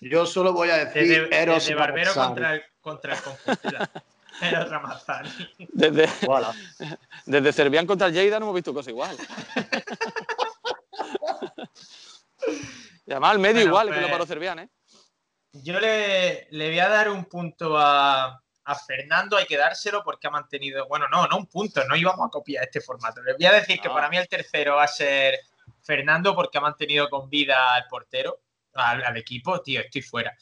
Yo 0.00 0.24
solo 0.24 0.52
voy 0.52 0.70
a 0.70 0.76
decir 0.84 1.02
Desde, 1.02 1.42
Eros 1.42 1.64
desde 1.64 1.74
Barbero 1.74 2.14
contra 2.14 2.54
el, 2.54 2.62
contra 2.80 3.14
el 3.16 3.20
Compostela. 3.20 3.90
Eros 4.40 4.70
Ramazani. 4.70 5.30
Desde, 5.72 6.06
Voilà. 6.24 6.54
desde 7.26 7.52
Cervián 7.52 7.88
contra 7.88 8.06
el 8.06 8.12
Lleida 8.12 8.38
no 8.38 8.44
hemos 8.46 8.54
visto 8.54 8.72
cosa 8.72 8.90
igual. 8.90 9.16
y 13.04 13.10
además 13.10 13.32
al 13.32 13.38
medio 13.40 13.54
Bueno, 13.54 13.68
igual 13.68 13.86
que 13.88 13.92
pues- 13.94 14.02
lo 14.02 14.10
paró 14.12 14.26
Cervián, 14.26 14.60
¿eh? 14.60 14.68
Yo 15.62 15.78
le, 15.80 16.46
le 16.50 16.68
voy 16.68 16.78
a 16.78 16.88
dar 16.88 17.10
un 17.10 17.24
punto 17.26 17.76
a, 17.78 18.40
a 18.64 18.74
Fernando, 18.74 19.36
hay 19.36 19.46
que 19.46 19.56
dárselo 19.56 20.02
porque 20.04 20.26
ha 20.26 20.30
mantenido, 20.30 20.86
bueno, 20.88 21.06
no, 21.08 21.26
no 21.26 21.36
un 21.36 21.46
punto, 21.46 21.84
no 21.84 21.96
íbamos 21.96 22.26
a 22.26 22.30
copiar 22.30 22.64
este 22.64 22.80
formato. 22.80 23.22
Le 23.22 23.34
voy 23.34 23.46
a 23.46 23.52
decir 23.52 23.80
que 23.80 23.88
No. 23.88 23.94
para 23.94 24.08
mí 24.08 24.16
el 24.16 24.28
tercero 24.28 24.76
va 24.76 24.84
a 24.84 24.88
ser 24.88 25.38
Fernando 25.82 26.34
porque 26.34 26.58
ha 26.58 26.60
mantenido 26.60 27.08
con 27.08 27.28
vida 27.30 27.74
al 27.74 27.86
portero, 27.88 28.40
al, 28.74 29.02
al 29.04 29.16
equipo, 29.16 29.60
tío, 29.62 29.80
estoy 29.80 30.02
fuera. 30.02 30.36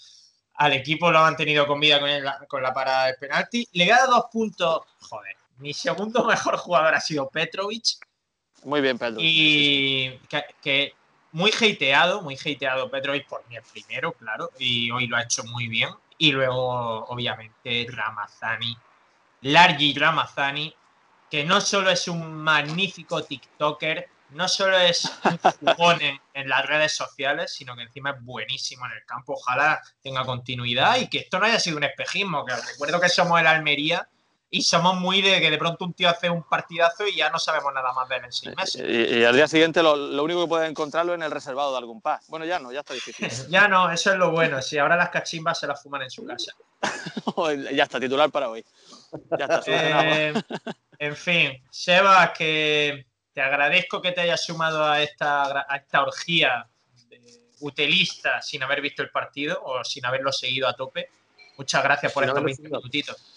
Al 0.55 0.73
equipo 0.73 1.11
lo 1.11 1.19
ha 1.19 1.23
mantenido 1.23 1.67
con 1.67 1.79
vida 1.79 2.01
con, 2.01 2.09
el- 2.09 2.25
con 2.49 2.63
la 2.63 2.73
parada 2.73 3.07
del 3.07 3.17
penalti. 3.17 3.69
Le 3.73 3.93
a 3.93 3.99
dar 3.99 4.09
dos 4.09 4.25
puntos, 4.33 4.81
joder. 5.01 5.37
Mi 5.59 5.73
segundo 5.75 6.25
mejor 6.27 6.57
jugador 6.57 6.95
ha 6.95 7.01
sido 7.01 7.29
Petrovic 7.31 7.85
Muy 8.65 8.81
bien, 8.81 8.99
Pedro. 8.99 9.19
y 9.21 10.19
que, 10.29 10.45
que 10.63 10.95
muy 11.37 11.51
hateado, 11.51 12.23
muy 12.23 12.35
hateado 12.35 12.91
Petrovic 12.91 13.29
por 13.29 13.47
mí 13.47 13.57
el 13.57 13.63
primero, 13.63 14.13
claro, 14.13 14.51
y 14.59 14.91
hoy 14.91 15.07
lo 15.07 15.19
ha 15.19 15.23
hecho 15.23 15.45
muy 15.45 15.69
bien. 15.69 15.91
Y 16.17 16.33
luego, 16.33 17.05
obviamente, 17.09 17.87
Ramazani, 17.91 18.75
Largi 19.43 19.93
Ramazani, 19.93 20.75
que 21.31 21.45
no 21.45 21.61
solo 21.61 21.91
es 21.91 22.09
un 22.09 22.33
magnífico 22.33 23.23
TikToker, 23.23 24.09
no 24.31 24.49
solo 24.49 24.79
es 24.79 25.13
un 25.25 25.37
jugón 25.37 26.01
en, 26.01 26.19
en 26.33 26.49
las 26.49 26.65
redes 26.65 26.95
sociales, 26.95 27.53
sino 27.53 27.77
que 27.77 27.83
encima 27.83 28.13
es 28.13 28.23
buenísimo 28.23 28.87
en 28.87 28.93
el 28.93 29.05
campo. 29.05 29.35
Ojalá 29.35 29.83
tenga 30.03 30.25
continuidad 30.25 30.97
y 30.97 31.09
que 31.09 31.19
esto 31.19 31.39
no 31.39 31.45
haya 31.45 31.61
sido 31.61 31.77
un 31.77 31.85
espejismo, 31.85 32.47
que 32.47 32.57
recuerdo 32.57 32.99
que 32.99 33.11
somos 33.11 33.39
el 33.39 33.47
Almería 33.47 34.09
y 34.49 34.63
somos 34.63 34.95
muy 34.97 35.23
de 35.23 35.41
que 35.41 35.51
de 35.51 35.59
pronto 35.59 35.85
un 35.85 35.93
tío 35.93 36.09
hace 36.09 36.31
un 36.31 36.43
partidazo 36.45 37.07
y 37.07 37.17
ya 37.17 37.31
no 37.31 37.39
sabemos 37.39 37.75
nada 37.75 37.93
más 37.93 38.09
de 38.09 38.17
él 38.17 38.25
en 38.27 38.33
seis 38.33 38.57
meses. 38.57 38.83
Y, 38.87 39.19
y 39.19 39.25
al 39.25 39.35
día 39.35 39.49
siguiente 39.49 39.83
lo, 39.83 39.97
lo 39.97 40.23
único 40.23 40.43
que 40.43 40.49
puedes 40.49 40.71
encontrarlo 40.71 41.15
en 41.15 41.23
el 41.23 41.31
reservado 41.31 41.73
de 41.73 41.79
algún 41.79 42.01
par. 42.01 42.21
Bueno, 42.29 42.45
ya 42.45 42.59
no, 42.59 42.73
ya 42.73 42.81
está 42.81 42.95
difícil. 42.95 43.29
Ya 43.51 43.67
no, 43.69 43.91
eso 43.91 44.13
es 44.13 44.19
lo 44.19 44.31
bueno. 44.31 44.63
Si 44.63 44.79
ahora 44.79 44.97
las 44.97 45.11
cachimbas 45.11 45.59
se 45.59 45.67
las 45.67 45.83
fuman 45.83 46.03
en 46.03 46.11
su 46.11 46.25
casa. 46.25 46.53
ya 47.73 47.83
está, 47.85 47.99
titular 47.99 48.31
para 48.31 48.49
hoy. 48.49 48.65
Ya 49.39 49.45
está. 49.47 49.63
Eh, 49.67 50.35
en 50.99 51.17
fin, 51.17 51.63
Sebas, 51.71 52.31
que 52.37 53.07
te 53.33 53.41
agradezco 53.41 54.01
que 54.01 54.13
te 54.13 54.23
hayas 54.23 54.45
sumado 54.45 54.85
a 54.85 55.03
esta, 55.03 55.67
a 55.69 55.77
esta 55.77 56.03
orgía 56.03 56.67
de 57.09 57.21
utilista 57.61 58.41
sin 58.41 58.63
haber 58.63 58.81
visto 58.81 59.03
el 59.03 59.11
partido 59.11 59.61
o 59.63 59.85
sin 59.85 60.07
haberlo 60.07 60.33
seguido 60.33 60.69
a 60.69 60.75
tope. 60.75 61.11
Muchas 61.59 61.83
gracias 61.83 62.13
por 62.13 62.23
Sin 62.23 62.29
estos 62.29 62.39
haberlo 62.39 62.47
20 62.47 62.63
seguido. 62.63 62.79
minutitos. 62.81 63.36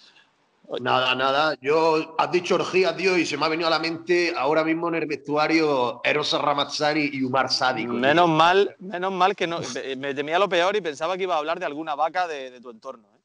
Nada, 0.79 1.15
nada. 1.15 1.55
Yo, 1.61 2.15
has 2.17 2.31
dicho 2.31 2.55
orgía, 2.55 2.95
tío, 2.95 3.17
y 3.17 3.25
se 3.25 3.37
me 3.37 3.45
ha 3.45 3.49
venido 3.49 3.67
a 3.67 3.71
la 3.71 3.79
mente 3.79 4.33
ahora 4.37 4.63
mismo 4.63 4.87
en 4.89 4.95
el 4.95 5.07
vestuario 5.07 5.99
Eros 6.03 6.31
Ramazzani 6.39 7.09
y 7.11 7.23
Umar 7.23 7.51
Sádico. 7.51 7.91
tío. 7.91 7.99
Menos 7.99 8.29
mal, 8.29 8.75
menos 8.79 9.11
mal 9.11 9.35
que 9.35 9.47
no. 9.47 9.59
Me 9.97 10.13
temía 10.13 10.37
lo 10.37 10.47
peor 10.47 10.75
y 10.75 10.81
pensaba 10.81 11.17
que 11.17 11.23
iba 11.23 11.35
a 11.35 11.39
hablar 11.39 11.59
de 11.59 11.65
alguna 11.65 11.95
vaca 11.95 12.27
de, 12.27 12.51
de 12.51 12.61
tu 12.61 12.69
entorno. 12.69 13.07
¿eh? 13.15 13.19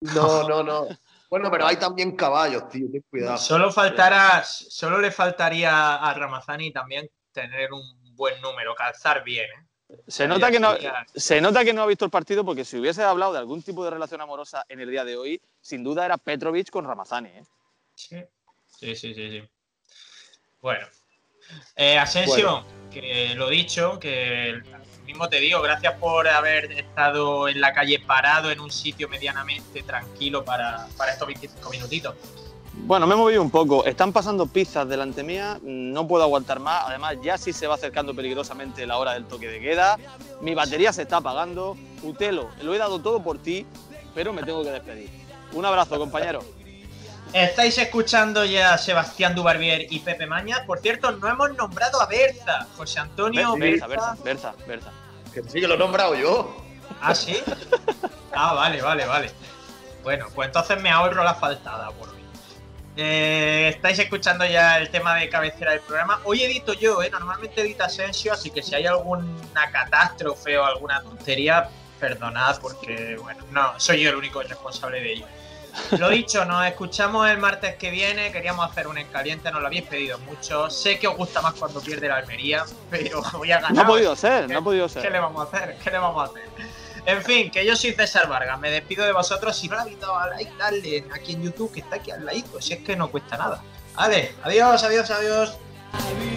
No, 0.00 0.48
no, 0.48 0.62
no. 0.62 0.88
Bueno, 1.28 1.48
pero 1.48 1.66
hay 1.66 1.76
también 1.76 2.16
caballos, 2.16 2.68
tío, 2.68 2.88
ten 2.90 3.04
cuidado. 3.08 3.38
Solo 3.38 3.70
faltará, 3.70 4.42
solo 4.44 4.98
le 4.98 5.12
faltaría 5.12 5.94
a 5.94 6.12
Ramazani 6.12 6.72
también 6.72 7.08
tener 7.30 7.72
un 7.72 8.16
buen 8.16 8.40
número, 8.40 8.74
calzar 8.74 9.22
bien. 9.22 9.44
¿eh? 9.44 9.66
Se 10.06 10.26
nota, 10.26 10.50
que 10.50 10.60
no, 10.60 10.74
se 11.14 11.40
nota 11.40 11.64
que 11.64 11.72
no 11.72 11.82
ha 11.82 11.86
visto 11.86 12.04
el 12.04 12.10
partido 12.10 12.44
porque 12.44 12.64
si 12.64 12.78
hubiese 12.78 13.02
hablado 13.02 13.32
de 13.32 13.38
algún 13.38 13.62
tipo 13.62 13.84
de 13.84 13.90
relación 13.90 14.20
amorosa 14.20 14.64
en 14.68 14.80
el 14.80 14.90
día 14.90 15.04
de 15.04 15.16
hoy, 15.16 15.40
sin 15.60 15.82
duda 15.82 16.04
era 16.04 16.16
Petrovic 16.16 16.70
con 16.70 16.84
Ramazani. 16.84 17.28
¿eh? 17.28 17.44
Sí, 17.94 18.16
sí, 18.68 18.96
sí, 18.96 19.14
sí. 19.14 19.30
sí. 19.30 19.48
Bueno. 20.60 20.86
Eh, 21.74 21.98
Asensio, 21.98 22.64
que 22.90 23.34
lo 23.34 23.48
dicho, 23.48 23.98
que 23.98 24.62
mismo 25.10 25.28
te 25.28 25.40
digo, 25.40 25.60
gracias 25.60 25.94
por 25.94 26.28
haber 26.28 26.70
estado 26.70 27.48
en 27.48 27.60
la 27.60 27.72
calle 27.72 27.98
parado 27.98 28.50
en 28.50 28.60
un 28.60 28.70
sitio 28.70 29.08
medianamente 29.08 29.82
tranquilo 29.82 30.44
para, 30.44 30.86
para 30.96 31.12
estos 31.12 31.26
25 31.26 31.70
minutitos. 31.70 32.14
Bueno, 32.82 33.06
me 33.06 33.14
he 33.14 33.16
movido 33.16 33.40
un 33.40 33.50
poco. 33.50 33.84
Están 33.84 34.12
pasando 34.12 34.46
pizzas 34.46 34.88
delante 34.88 35.22
mía, 35.22 35.58
no 35.62 36.08
puedo 36.08 36.24
aguantar 36.24 36.58
más. 36.58 36.84
Además, 36.86 37.16
ya 37.22 37.38
sí 37.38 37.52
se 37.52 37.66
va 37.66 37.76
acercando 37.76 38.14
peligrosamente 38.14 38.86
la 38.86 38.98
hora 38.98 39.12
del 39.12 39.26
toque 39.26 39.46
de 39.48 39.60
queda. 39.60 39.96
Mi 40.40 40.54
batería 40.54 40.92
se 40.92 41.02
está 41.02 41.18
apagando. 41.18 41.76
Utelo, 42.02 42.50
lo 42.62 42.74
he 42.74 42.78
dado 42.78 43.00
todo 43.00 43.22
por 43.22 43.38
ti, 43.38 43.64
pero 44.14 44.32
me 44.32 44.42
tengo 44.42 44.64
que 44.64 44.70
despedir. 44.70 45.08
Un 45.52 45.64
abrazo, 45.64 45.98
compañero. 45.98 46.42
Estáis 47.32 47.78
escuchando 47.78 48.44
ya 48.44 48.74
a 48.74 48.78
Sebastián 48.78 49.36
Dubarbier 49.36 49.86
y 49.88 50.00
Pepe 50.00 50.26
Mañas. 50.26 50.60
Por 50.66 50.80
cierto, 50.80 51.12
no 51.12 51.28
hemos 51.28 51.56
nombrado 51.56 52.00
a 52.00 52.06
Berza. 52.06 52.66
José 52.76 52.98
Antonio 52.98 53.56
Berza, 53.56 53.86
Berza. 53.86 54.16
Berza. 54.66 54.90
Que 55.32 55.44
sí, 55.44 55.60
que 55.60 55.68
lo 55.68 55.74
he 55.74 55.78
nombrado 55.78 56.16
yo. 56.16 56.56
¿Ah, 57.00 57.14
sí? 57.14 57.36
Ah, 58.32 58.54
vale, 58.54 58.82
vale, 58.82 59.06
vale. 59.06 59.30
Bueno, 60.02 60.26
pues 60.34 60.48
entonces 60.48 60.82
me 60.82 60.90
ahorro 60.90 61.22
la 61.22 61.34
faltada 61.34 61.90
por. 61.92 62.10
Eh, 63.02 63.70
estáis 63.70 63.98
escuchando 63.98 64.44
ya 64.44 64.76
el 64.76 64.90
tema 64.90 65.14
de 65.14 65.30
cabecera 65.30 65.70
del 65.70 65.80
programa. 65.80 66.20
Hoy 66.24 66.42
edito 66.42 66.74
yo, 66.74 67.02
¿eh? 67.02 67.08
Normalmente 67.10 67.62
edita 67.62 67.86
Asensio, 67.86 68.30
así 68.30 68.50
que 68.50 68.62
si 68.62 68.74
hay 68.74 68.84
alguna 68.84 69.70
catástrofe 69.72 70.58
o 70.58 70.66
alguna 70.66 71.00
tontería, 71.00 71.70
perdonad 71.98 72.60
porque, 72.60 73.16
bueno, 73.16 73.42
no, 73.52 73.72
soy 73.80 74.02
yo 74.02 74.10
el 74.10 74.16
único 74.16 74.42
responsable 74.42 75.00
de 75.00 75.12
ello. 75.14 75.26
Lo 75.98 76.08
dicho, 76.10 76.44
nos 76.44 76.66
escuchamos 76.66 77.26
el 77.30 77.38
martes 77.38 77.76
que 77.76 77.90
viene. 77.90 78.32
Queríamos 78.32 78.70
hacer 78.70 78.86
un 78.86 78.98
escaliente, 78.98 79.50
nos 79.50 79.62
lo 79.62 79.68
habéis 79.68 79.84
pedido 79.84 80.18
mucho. 80.18 80.68
Sé 80.68 80.98
que 80.98 81.08
os 81.08 81.16
gusta 81.16 81.40
más 81.40 81.54
cuando 81.54 81.80
pierde 81.80 82.06
la 82.06 82.16
Almería, 82.16 82.66
pero 82.90 83.22
voy 83.32 83.50
a 83.50 83.60
ganar. 83.60 83.72
No 83.72 83.80
ha 83.80 83.86
podido 83.86 84.14
ser, 84.14 84.46
no 84.46 84.58
ha 84.58 84.62
podido 84.62 84.86
¿Qué 84.88 85.00
ser. 85.00 85.10
le 85.10 85.20
vamos 85.20 85.40
a 85.40 85.56
hacer? 85.56 85.78
¿Qué 85.82 85.90
le 85.90 85.96
vamos 85.96 86.28
a 86.28 86.30
hacer? 86.30 86.69
En 87.06 87.22
fin, 87.22 87.50
que 87.50 87.64
yo 87.64 87.74
soy 87.76 87.92
César 87.92 88.28
Vargas, 88.28 88.58
me 88.58 88.70
despido 88.70 89.04
de 89.04 89.12
vosotros. 89.12 89.56
Si 89.56 89.68
no 89.68 89.76
le 89.76 89.82
habéis 89.82 90.00
dado 90.00 90.16
a 90.16 90.28
like, 90.28 90.52
dale 90.58 91.04
aquí 91.12 91.32
en 91.32 91.42
YouTube, 91.42 91.72
que 91.72 91.80
está 91.80 91.96
aquí 91.96 92.10
al 92.10 92.24
ladito, 92.24 92.60
si 92.60 92.74
es 92.74 92.80
que 92.80 92.96
no 92.96 93.10
cuesta 93.10 93.36
nada. 93.36 93.62
Vale, 93.94 94.34
adiós, 94.42 94.82
adiós, 94.84 95.10
adiós. 95.10 95.58
Adiós. 95.92 96.29